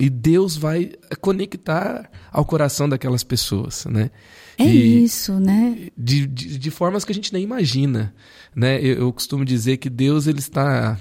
[0.00, 4.10] e Deus vai conectar ao coração daquelas pessoas, né?
[4.58, 5.88] É E- isso, né?
[5.96, 8.14] de, de, de formas que a gente nem imagina,
[8.54, 8.78] né?
[8.80, 10.98] Eu, eu costumo dizer que Deus ele está,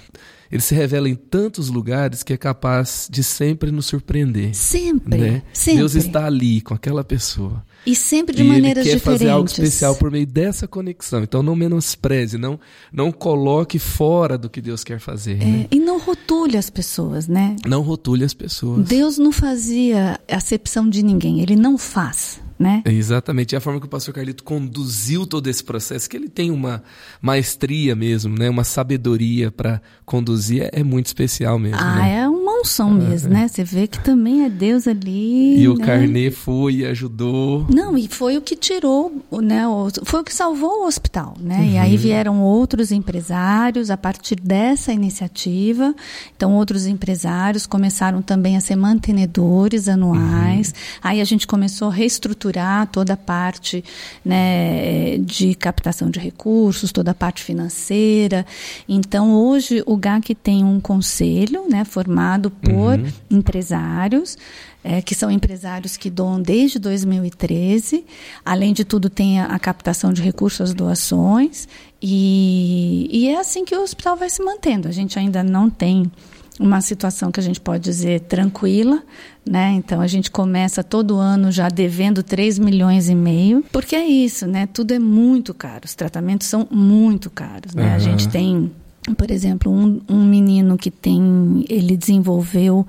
[0.51, 5.17] ele se revela em tantos lugares que é capaz de sempre nos surpreender, Sempre.
[5.19, 5.41] né?
[5.53, 5.79] Sempre.
[5.79, 9.03] Deus está ali com aquela pessoa E sempre de e ele maneiras quer diferentes.
[9.21, 11.21] fazer algo especial por meio dessa conexão.
[11.23, 12.59] Então não menospreze, não
[12.91, 15.67] não coloque fora do que Deus quer fazer, né?
[15.71, 17.55] É, e não rotule as pessoas, né?
[17.67, 18.87] Não rotule as pessoas.
[18.87, 22.81] Deus não fazia acepção de ninguém, ele não faz, né?
[22.85, 23.53] Exatamente.
[23.53, 26.83] E a forma que o pastor Carlito conduziu todo esse processo, que ele tem uma
[27.21, 28.49] maestria mesmo, né?
[28.49, 31.79] uma sabedoria para conduzir, é, é muito especial mesmo.
[31.79, 32.19] Ah, né?
[32.19, 33.47] é uma unção mesmo, né?
[33.47, 35.59] Você vê que também é Deus ali.
[35.61, 35.85] E o né?
[35.85, 37.65] Carnê foi e ajudou.
[37.69, 39.11] Não, e foi o que tirou,
[39.41, 39.67] né?
[39.67, 41.65] o- Foi o que salvou o hospital, né?
[41.65, 41.81] E Uhum.
[41.81, 45.93] aí vieram outros empresários a partir dessa iniciativa.
[46.35, 50.69] Então, outros empresários começaram também a ser mantenedores anuais.
[50.69, 50.73] Uhum.
[51.03, 53.83] Aí a gente começou a reestruturar toda a parte
[54.23, 58.45] né, de captação de recursos, toda a parte financeira.
[58.87, 63.05] Então, hoje o GAC tem um conselho, né, formado por Uhum.
[63.29, 64.37] empresários
[64.83, 68.05] é, que são empresários que doam desde 2013.
[68.45, 71.67] Além de tudo, tem a, a captação de recursos, as doações.
[72.01, 74.87] E, e é assim que o hospital vai se mantendo.
[74.87, 76.11] A gente ainda não tem
[76.59, 79.01] uma situação que a gente pode dizer tranquila,
[79.49, 79.71] né?
[79.71, 84.45] Então a gente começa todo ano já devendo 3 milhões e meio, porque é isso,
[84.45, 84.67] né?
[84.67, 87.85] Tudo é muito caro, os tratamentos são muito caros, né?
[87.85, 87.99] A Aham.
[87.99, 88.71] gente tem,
[89.17, 92.85] por exemplo, um, um menino que tem, ele desenvolveu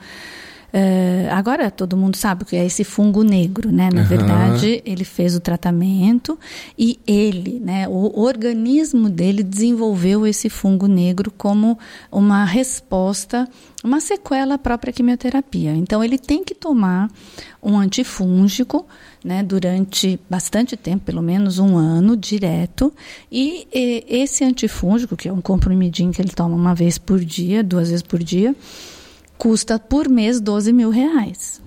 [0.76, 3.90] eh, agora todo mundo sabe o que é esse fungo negro, né?
[3.94, 4.08] Na Aham.
[4.08, 6.36] verdade, ele fez o tratamento
[6.76, 11.78] e ele, né, o organismo dele desenvolveu esse fungo negro como
[12.10, 13.48] uma resposta,
[13.84, 15.70] uma sequela à própria quimioterapia.
[15.76, 17.08] Então ele tem que tomar
[17.62, 18.84] um antifúngico,
[19.24, 22.92] né, durante bastante tempo, pelo menos um ano direto,
[23.32, 27.64] e, e esse antifúngico, que é um comprimidinho que ele toma uma vez por dia,
[27.64, 28.54] duas vezes por dia,
[29.38, 31.62] custa por mês 12 mil reais.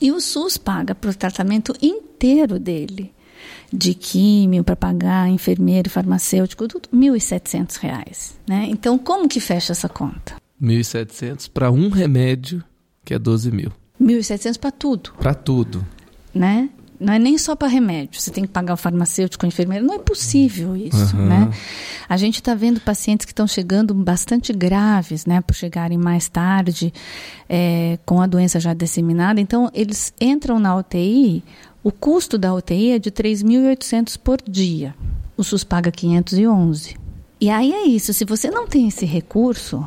[0.00, 3.12] E o SUS paga para o tratamento inteiro dele,
[3.72, 8.32] de químio, para pagar enfermeiro, farmacêutico, tudo, R$ 1.700.
[8.46, 8.66] Né?
[8.68, 10.36] Então, como que fecha essa conta?
[10.60, 12.62] 1.700 para um remédio,
[13.04, 13.72] que é 12 mil.
[14.00, 15.12] 1.700 para tudo.
[15.18, 15.86] Para tudo.
[16.34, 16.70] Né?
[17.02, 18.20] Não é nem só para remédio.
[18.20, 19.84] Você tem que pagar o farmacêutico, o enfermeiro.
[19.84, 21.26] Não é possível isso, uhum.
[21.26, 21.50] né?
[22.08, 25.40] A gente está vendo pacientes que estão chegando bastante graves, né?
[25.40, 26.94] Por chegarem mais tarde,
[27.48, 29.40] é, com a doença já disseminada.
[29.40, 31.42] Então, eles entram na UTI.
[31.82, 34.94] O custo da UTI é de 3.800 por dia.
[35.36, 36.96] O SUS paga 511.
[37.40, 38.12] E aí é isso.
[38.12, 39.84] Se você não tem esse recurso,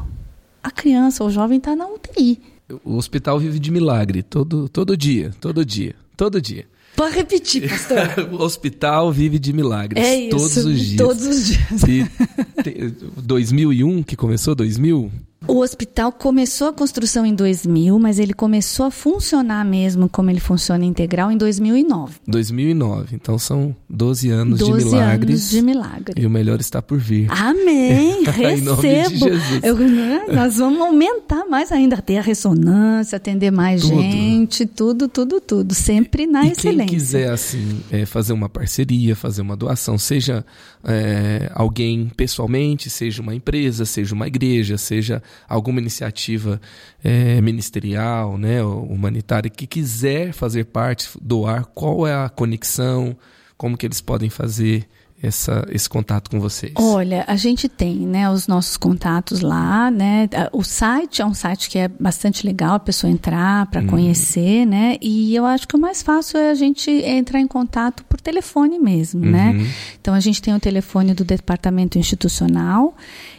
[0.61, 2.41] a criança ou o jovem está na UTI.
[2.83, 6.65] O hospital vive de milagre todo, todo dia, todo dia, todo dia.
[6.95, 8.29] Pode repetir, pastor.
[8.31, 10.03] o hospital vive de milagres.
[10.03, 10.97] É isso, todos os dias.
[10.97, 11.83] Todos os dias.
[11.87, 15.11] E, 2001, que começou 2000,
[15.47, 20.39] o hospital começou a construção em 2000, mas ele começou a funcionar mesmo como ele
[20.39, 22.15] funciona integral em 2009.
[22.27, 23.15] 2009.
[23.15, 25.29] Então são 12 anos 12 de milagres.
[25.29, 26.21] anos de milagre.
[26.21, 27.27] E o melhor está por vir.
[27.29, 28.23] Amém.
[28.25, 29.25] Recebo.
[29.63, 34.01] Eu, né, nós vamos aumentar mais ainda, ter a ressonância, atender mais tudo.
[34.01, 35.73] gente, tudo, tudo, tudo.
[35.73, 36.85] Sempre na e excelência.
[36.85, 40.45] Quem quiser assim é, fazer uma parceria, fazer uma doação, seja
[40.83, 46.59] é, alguém pessoalmente, seja uma empresa, seja uma igreja, seja alguma iniciativa
[47.03, 53.15] é, ministerial, né, humanitária, que quiser fazer parte, doar, qual é a conexão,
[53.57, 54.87] como que eles podem fazer
[55.25, 56.73] essa, esse contato com vocês?
[56.75, 60.29] Olha, a gente tem né, os nossos contatos lá, né?
[60.51, 63.87] O site é um site que é bastante legal a pessoa entrar para uhum.
[63.87, 64.97] conhecer, né?
[65.01, 68.79] E eu acho que o mais fácil é a gente entrar em contato por telefone
[68.79, 69.49] mesmo, né?
[69.49, 69.57] uhum.
[69.57, 69.67] né?
[69.99, 72.93] Então a gente tem o telefone do departamento institucional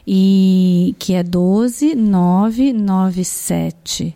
[0.06, 4.14] e que é 12 997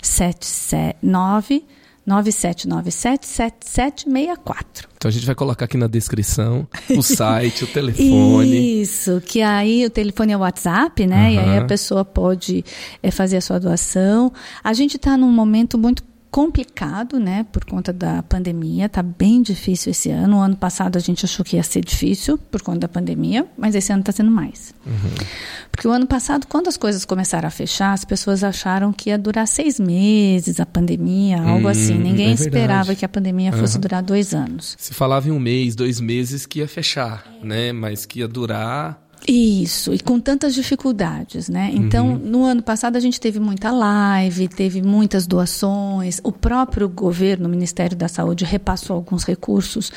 [0.00, 1.64] 779
[2.08, 4.86] 97977764.
[4.96, 8.82] Então a gente vai colocar aqui na descrição o site, o telefone.
[8.82, 11.28] Isso, que aí o telefone é o WhatsApp, né?
[11.28, 11.34] Uhum.
[11.34, 12.64] E aí a pessoa pode
[13.02, 14.32] é, fazer a sua doação.
[14.62, 18.88] A gente está num momento muito complicado, né, por conta da pandemia.
[18.88, 20.38] Tá bem difícil esse ano.
[20.38, 23.74] O ano passado a gente achou que ia ser difícil por conta da pandemia, mas
[23.74, 24.74] esse ano está sendo mais.
[24.86, 25.26] Uhum.
[25.70, 29.18] Porque o ano passado, quando as coisas começaram a fechar, as pessoas acharam que ia
[29.18, 31.98] durar seis meses a pandemia, algo hum, assim.
[31.98, 33.82] Ninguém é esperava que a pandemia fosse uhum.
[33.82, 34.74] durar dois anos.
[34.78, 39.02] Se falava em um mês, dois meses que ia fechar, né, mas que ia durar
[39.26, 41.70] isso, e com tantas dificuldades, né?
[41.72, 42.18] Então, uhum.
[42.18, 46.20] no ano passado a gente teve muita live, teve muitas doações.
[46.24, 49.92] O próprio governo, o Ministério da Saúde, repassou alguns recursos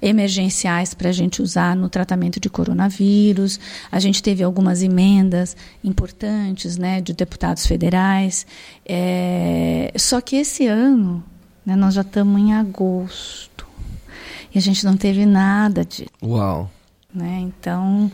[0.00, 3.58] emergenciais para a gente usar no tratamento de coronavírus.
[3.90, 8.46] A gente teve algumas emendas importantes, né, de deputados federais.
[8.86, 9.92] É...
[9.96, 11.24] Só que esse ano,
[11.66, 13.66] né, nós já estamos em agosto
[14.54, 16.06] e a gente não teve nada de.
[16.22, 16.70] Uau!
[17.14, 17.40] Né?
[17.40, 18.12] Então,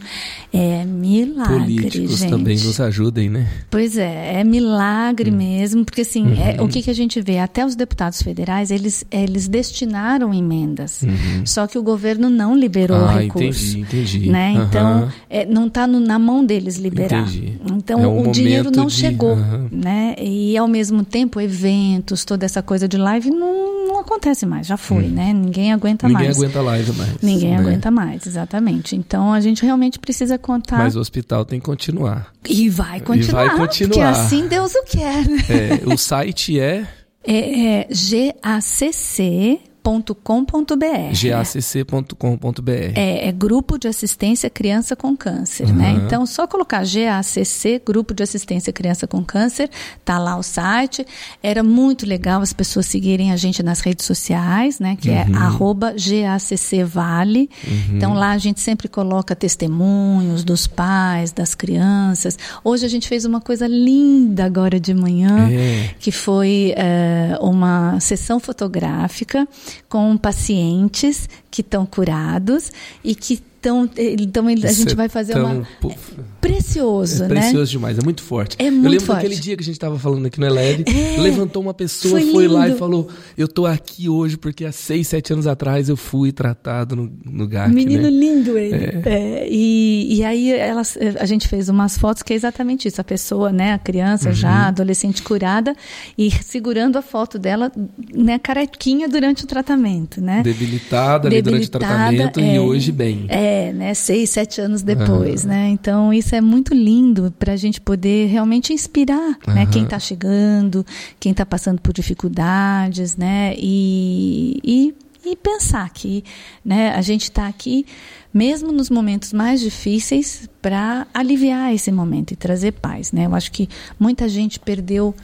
[0.53, 2.31] é milagre, Políticos gente.
[2.31, 3.51] também nos ajudem, né?
[3.69, 5.37] Pois é, é milagre hum.
[5.37, 6.41] mesmo, porque assim, uhum.
[6.41, 7.41] é, o que, que a gente vê?
[7.41, 11.45] Até os deputados federais, eles, eles destinaram emendas, uhum.
[11.45, 13.79] só que o governo não liberou ah, o recurso.
[13.79, 14.31] entendi, entendi.
[14.31, 14.53] Né?
[14.53, 14.63] Uhum.
[14.63, 17.23] Então, é, não está na mão deles liberar.
[17.23, 17.59] Entendi.
[17.73, 18.93] Então, é um o dinheiro não de...
[18.93, 19.35] chegou,
[19.73, 20.15] né?
[20.21, 25.05] E, ao mesmo tempo, eventos, toda essa coisa de live não acontece mais, já foi,
[25.05, 25.11] hum.
[25.11, 25.33] né?
[25.33, 26.37] Ninguém aguenta Ninguém mais.
[26.37, 27.23] Ninguém aguenta live mais.
[27.23, 27.59] Ninguém né?
[27.59, 28.95] aguenta mais, exatamente.
[28.97, 30.79] Então a gente realmente precisa contar.
[30.79, 32.33] Mas o hospital tem que continuar.
[32.49, 33.45] E vai continuar.
[33.45, 33.89] E vai continuar.
[33.89, 35.25] Porque assim Deus o quer.
[35.51, 36.87] É, o site é.
[37.27, 41.13] É, é GACC gacc.com.br.
[41.13, 42.71] gacc.com.br.
[42.95, 45.75] É, é Grupo de Assistência Criança com Câncer, uhum.
[45.75, 46.01] né?
[46.05, 49.69] Então, só colocar GACC, Grupo de Assistência Criança com Câncer,
[50.05, 51.07] tá lá o site.
[51.43, 54.97] Era muito legal as pessoas seguirem a gente nas redes sociais, né?
[54.99, 55.37] Que é uhum.
[55.37, 57.51] arroba GACCVale.
[57.67, 57.97] Uhum.
[57.97, 62.39] Então, lá a gente sempre coloca testemunhos dos pais, das crianças.
[62.63, 65.91] Hoje a gente fez uma coisa linda agora de manhã, é.
[65.99, 69.47] que foi é, uma sessão fotográfica
[69.89, 72.73] com pacientes que estão curados
[73.03, 75.61] e que então, então a gente é vai fazer tão...
[75.61, 75.67] uma.
[75.89, 75.97] É
[76.39, 77.41] precioso, é né?
[77.41, 78.57] Precioso demais, é muito forte.
[78.59, 79.23] É muito Eu lembro forte.
[79.23, 82.31] daquele dia que a gente estava falando aqui no Eleve, é, levantou uma pessoa, foi,
[82.31, 83.09] foi lá e falou:
[83.39, 87.49] Eu tô aqui hoje porque há seis, sete anos atrás eu fui tratado no, no
[87.49, 87.73] GAC.
[87.73, 88.11] Menino né?
[88.11, 88.75] lindo ele.
[88.75, 89.03] É.
[89.07, 89.49] é.
[89.51, 93.51] e, e aí elas, a gente fez umas fotos que é exatamente isso: a pessoa,
[93.51, 94.35] né, a criança uhum.
[94.35, 95.75] já, adolescente curada,
[96.19, 97.73] e segurando a foto dela,
[98.15, 100.43] né, carequinha durante o tratamento, né?
[100.43, 102.61] Debilitada, Debilitada durante o tratamento e é.
[102.61, 103.25] hoje bem.
[103.29, 103.95] É, É, né?
[103.95, 105.51] Seis, sete anos depois, uhum.
[105.51, 105.69] né?
[105.69, 109.55] Então isso é muito lindo para a gente poder realmente inspirar, uhum.
[109.55, 109.67] né?
[109.67, 110.85] Quem está chegando,
[111.21, 113.55] quem está passando por dificuldades, né?
[113.57, 114.95] E, e,
[115.25, 116.25] e pensar que,
[116.65, 116.95] né?
[116.95, 117.87] A gente está aqui
[118.33, 123.27] mesmo nos momentos mais difíceis para aliviar esse momento e trazer paz, né?
[123.27, 123.69] Eu acho que
[124.01, 125.15] muita gente perdeu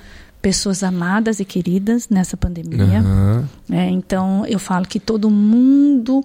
[0.41, 3.03] pessoas amadas e queridas nessa pandemia.
[3.03, 3.45] Uhum.
[3.71, 6.25] É, então, eu falo que todo mundo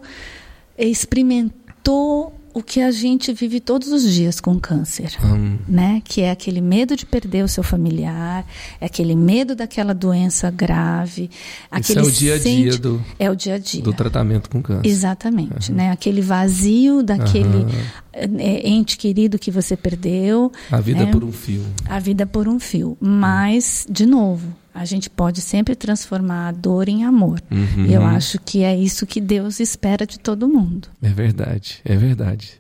[0.78, 5.57] experimentou o que a gente vive todos os dias com câncer, hum.
[5.67, 6.01] né?
[6.05, 8.47] Que é aquele medo de perder o seu familiar,
[8.79, 11.29] é aquele medo daquela doença grave,
[11.69, 12.77] aquele Isso é o dia a dia sente...
[12.77, 14.88] do é o dia a dia do tratamento com câncer.
[14.88, 15.77] Exatamente, uhum.
[15.77, 15.91] né?
[15.91, 18.39] Aquele vazio daquele uhum.
[18.39, 20.49] ente querido que você perdeu.
[20.71, 21.11] A vida né?
[21.11, 21.61] por um fio.
[21.86, 26.89] A vida por um fio, mas de novo a gente pode sempre transformar a dor
[26.89, 27.41] em amor.
[27.49, 27.86] Uhum.
[27.86, 30.89] E eu acho que é isso que Deus espera de todo mundo.
[31.01, 32.59] É verdade, é verdade.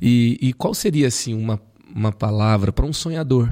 [0.00, 1.58] E, e qual seria, assim, uma,
[1.94, 3.50] uma palavra para um sonhador,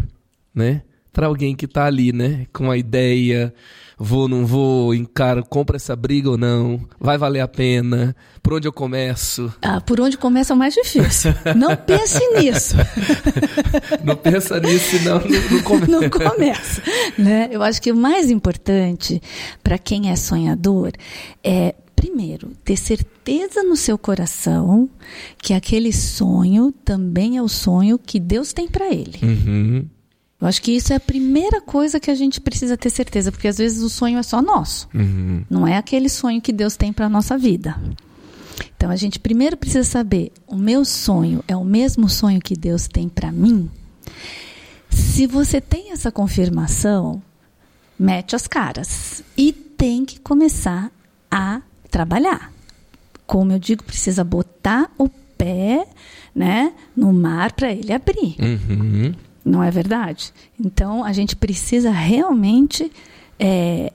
[0.54, 0.82] né?
[1.12, 2.46] Para alguém que está ali, né?
[2.52, 3.52] Com a ideia,
[3.98, 8.66] vou, não vou, encaro, compra essa briga ou não, vai valer a pena, por onde
[8.66, 9.52] eu começo?
[9.62, 11.32] Ah, por onde começa é o mais difícil.
[11.56, 12.74] Não pense nisso.
[14.02, 15.92] não pensa nisso, não, não, começa.
[15.92, 16.82] Não começa.
[17.16, 17.48] Né?
[17.52, 19.22] Eu acho que o mais importante
[19.62, 20.92] para quem é sonhador
[21.44, 24.90] é primeiro, ter certeza no seu coração
[25.38, 29.20] que aquele sonho também é o sonho que Deus tem para ele.
[29.22, 29.86] Uhum.
[30.42, 33.46] Eu acho que isso é a primeira coisa que a gente precisa ter certeza, porque
[33.46, 34.88] às vezes o sonho é só nosso.
[34.92, 35.44] Uhum.
[35.48, 37.80] Não é aquele sonho que Deus tem para a nossa vida.
[38.76, 42.88] Então a gente primeiro precisa saber: o meu sonho é o mesmo sonho que Deus
[42.88, 43.70] tem para mim?
[44.90, 47.22] Se você tem essa confirmação,
[47.96, 50.90] mete as caras e tem que começar
[51.30, 52.52] a trabalhar.
[53.28, 55.86] Como eu digo, precisa botar o pé,
[56.34, 58.34] né, no mar para ele abrir.
[58.40, 59.14] Uhum.
[59.44, 60.32] Não é verdade?
[60.58, 62.90] Então, a gente precisa realmente
[63.38, 63.92] é,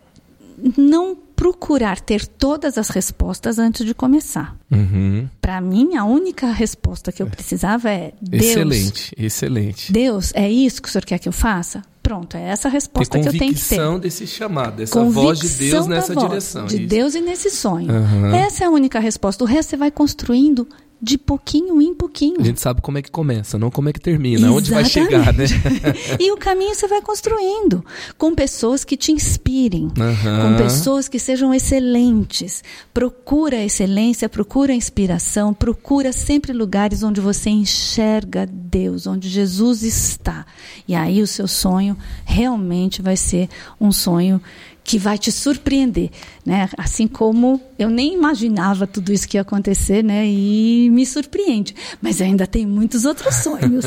[0.78, 4.58] não procurar ter todas as respostas antes de começar.
[4.72, 5.30] Uhum.
[5.40, 8.44] Para mim, a única resposta que eu precisava é Deus.
[8.44, 9.92] Excelente, excelente.
[9.92, 11.84] Deus, é isso que o senhor quer que eu faça?
[12.02, 13.76] Pronto, é essa a resposta que eu tenho que ter.
[13.76, 16.66] Convicção desse chamado, essa convicção voz de Deus nessa direção.
[16.66, 16.88] De isso.
[16.88, 17.92] Deus e nesse sonho.
[17.92, 18.34] Uhum.
[18.34, 19.44] Essa é a única resposta.
[19.44, 20.68] O resto você vai construindo
[21.02, 22.42] de pouquinho em pouquinho.
[22.42, 24.58] A gente sabe como é que começa, não como é que termina, Exatamente.
[24.58, 25.46] onde vai chegar, né?
[26.20, 27.86] e o caminho você vai construindo
[28.18, 29.92] com pessoas que te inspirem, uhum.
[30.42, 32.64] com pessoas que sejam excelentes.
[32.94, 40.46] Procura excelência, procura inspiração, procura sempre lugares onde você enxerga Deus, onde Jesus está.
[40.88, 41.96] E aí o seu sonho
[42.26, 44.42] realmente vai ser um sonho
[44.88, 46.10] que vai te surpreender,
[46.46, 46.70] né?
[46.78, 50.26] Assim como eu nem imaginava tudo isso que ia acontecer, né?
[50.26, 51.76] E me surpreende.
[52.02, 53.86] Mas ainda tem muitos outros sonhos.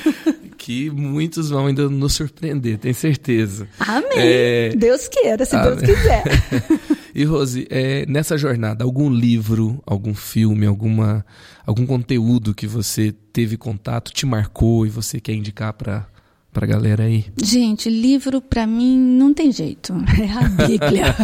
[0.56, 3.68] que muitos vão ainda nos surpreender, tenho certeza.
[3.78, 4.08] Amém.
[4.16, 4.72] É...
[4.74, 5.76] Deus queira, se Amém.
[5.76, 6.24] Deus quiser.
[7.14, 11.26] e Rose, é, nessa jornada, algum livro, algum filme, alguma,
[11.66, 16.06] algum conteúdo que você teve contato, te marcou e você quer indicar para
[16.52, 17.24] pra galera aí?
[17.42, 19.94] Gente, livro para mim não tem jeito.
[20.22, 21.16] É a Bíblia.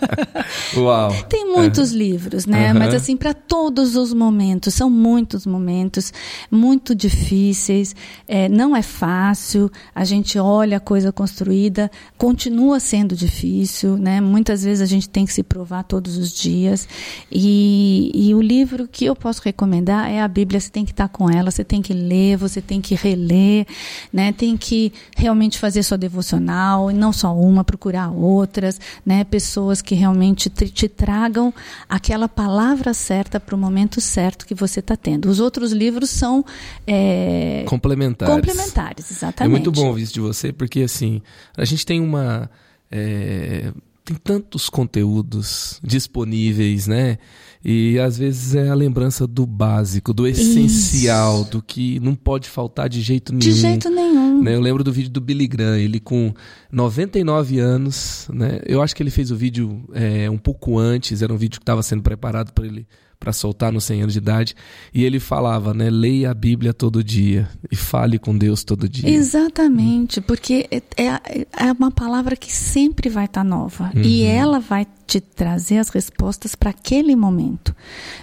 [0.74, 1.10] Uau.
[1.28, 2.72] Tem muitos livros, né?
[2.72, 2.78] Uhum.
[2.78, 6.12] Mas assim, para todos os momentos, são muitos momentos,
[6.50, 7.94] muito difíceis,
[8.26, 14.20] é, não é fácil, a gente olha a coisa construída, continua sendo difícil, né?
[14.20, 16.88] Muitas vezes a gente tem que se provar todos os dias.
[17.30, 21.08] E, e o livro que eu posso recomendar é a Bíblia, você tem que estar
[21.08, 23.66] com ela, você tem que ler, você tem que reler,
[24.12, 24.32] né?
[24.32, 29.24] Tem que realmente fazer sua devocional, e não só uma, procurar outras, né?
[29.24, 31.52] Pessoas que realmente te, te tragam
[31.88, 35.28] aquela palavra certa para o momento certo que você está tendo.
[35.28, 36.44] Os outros livros são
[36.86, 38.34] é, complementares.
[38.34, 39.48] Complementares, exatamente.
[39.48, 41.22] É muito bom ouvir isso de você, porque assim
[41.56, 42.50] a gente tem uma
[42.90, 43.72] é,
[44.04, 47.18] tem tantos conteúdos disponíveis, né?
[47.62, 51.50] E às vezes é a lembrança do básico, do essencial, Isso.
[51.50, 53.40] do que não pode faltar de jeito nenhum.
[53.40, 54.42] De jeito nenhum.
[54.42, 54.54] Né?
[54.54, 56.32] Eu lembro do vídeo do Billy Graham, ele com
[56.72, 58.60] 99 anos, né?
[58.64, 61.62] Eu acho que ele fez o vídeo é, um pouco antes, era um vídeo que
[61.62, 62.86] estava sendo preparado para ele
[63.20, 64.56] para soltar nos 100 anos de idade,
[64.94, 69.10] e ele falava, né, leia a Bíblia todo dia e fale com Deus todo dia.
[69.10, 74.00] Exatamente, porque é, é, é uma palavra que sempre vai estar tá nova uhum.
[74.02, 77.76] e ela vai te trazer as respostas para aquele momento.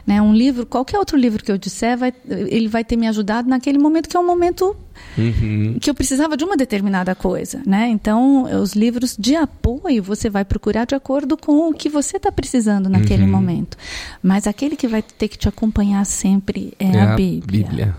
[0.06, 0.20] Né?
[0.20, 3.78] Um livro, qualquer outro livro que eu disser, vai, ele vai ter me ajudado naquele
[3.78, 4.76] momento que é um momento
[5.18, 5.78] uhum.
[5.80, 7.88] que eu precisava de uma determinada coisa, né?
[7.90, 12.32] Então, os livros de apoio você vai procurar de acordo com o que você está
[12.32, 13.32] precisando naquele uhum.
[13.32, 13.78] momento.
[14.22, 17.68] Mas aquele que vai ter que te acompanhar sempre é, é a Bíblia.
[17.68, 17.96] Bíblia.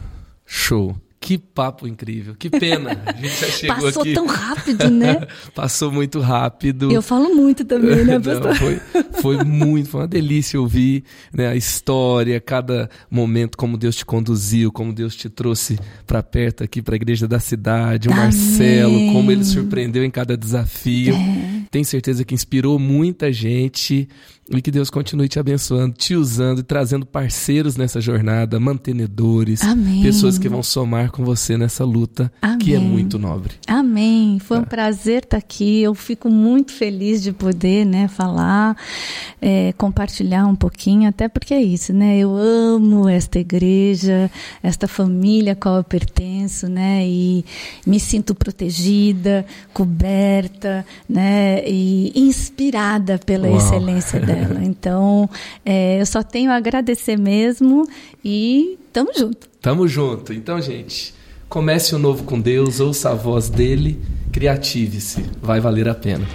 [0.46, 0.96] Show.
[1.20, 2.96] Que papo incrível, que pena.
[3.04, 4.14] A gente já chegou Passou aqui.
[4.14, 5.26] tão rápido, né?
[5.52, 6.92] Passou muito rápido.
[6.92, 8.46] Eu falo muito também, né, pastor?
[8.46, 8.80] Não, foi,
[9.20, 11.02] foi muito, foi uma delícia ouvir
[11.32, 16.62] né, a história, cada momento, como Deus te conduziu, como Deus te trouxe para perto
[16.62, 18.24] aqui, para a igreja da cidade, o Amém.
[18.24, 21.16] Marcelo, como ele surpreendeu em cada desafio.
[21.16, 21.62] É.
[21.70, 24.08] Tenho certeza que inspirou muita gente
[24.51, 30.03] e que Deus continue te abençoando, te usando e trazendo parceiros nessa jornada, mantenedores, Amém.
[30.03, 32.59] pessoas que vão somar com você nessa luta Amém.
[32.59, 33.55] que é muito nobre.
[33.66, 34.38] Amém.
[34.38, 34.66] Foi um é.
[34.66, 35.82] prazer estar aqui.
[35.82, 38.76] Eu fico muito feliz de poder, né, falar,
[39.40, 42.18] é, compartilhar um pouquinho, até porque é isso, né?
[42.18, 44.30] Eu amo esta igreja,
[44.62, 47.07] esta família a qual eu pertenço, né?
[47.07, 47.44] E
[47.86, 49.44] me sinto protegida,
[49.74, 51.62] coberta, né?
[51.68, 53.57] E inspirada pela Uau.
[53.59, 54.38] excelência dela.
[54.62, 55.28] Então,
[55.64, 57.89] é, eu só tenho a agradecer mesmo
[58.24, 59.49] e tamo junto.
[59.61, 60.32] Tamo junto.
[60.32, 61.14] Então, gente,
[61.49, 64.01] comece o novo com Deus, ouça a voz dele,
[64.32, 66.26] criative-se, vai valer a pena.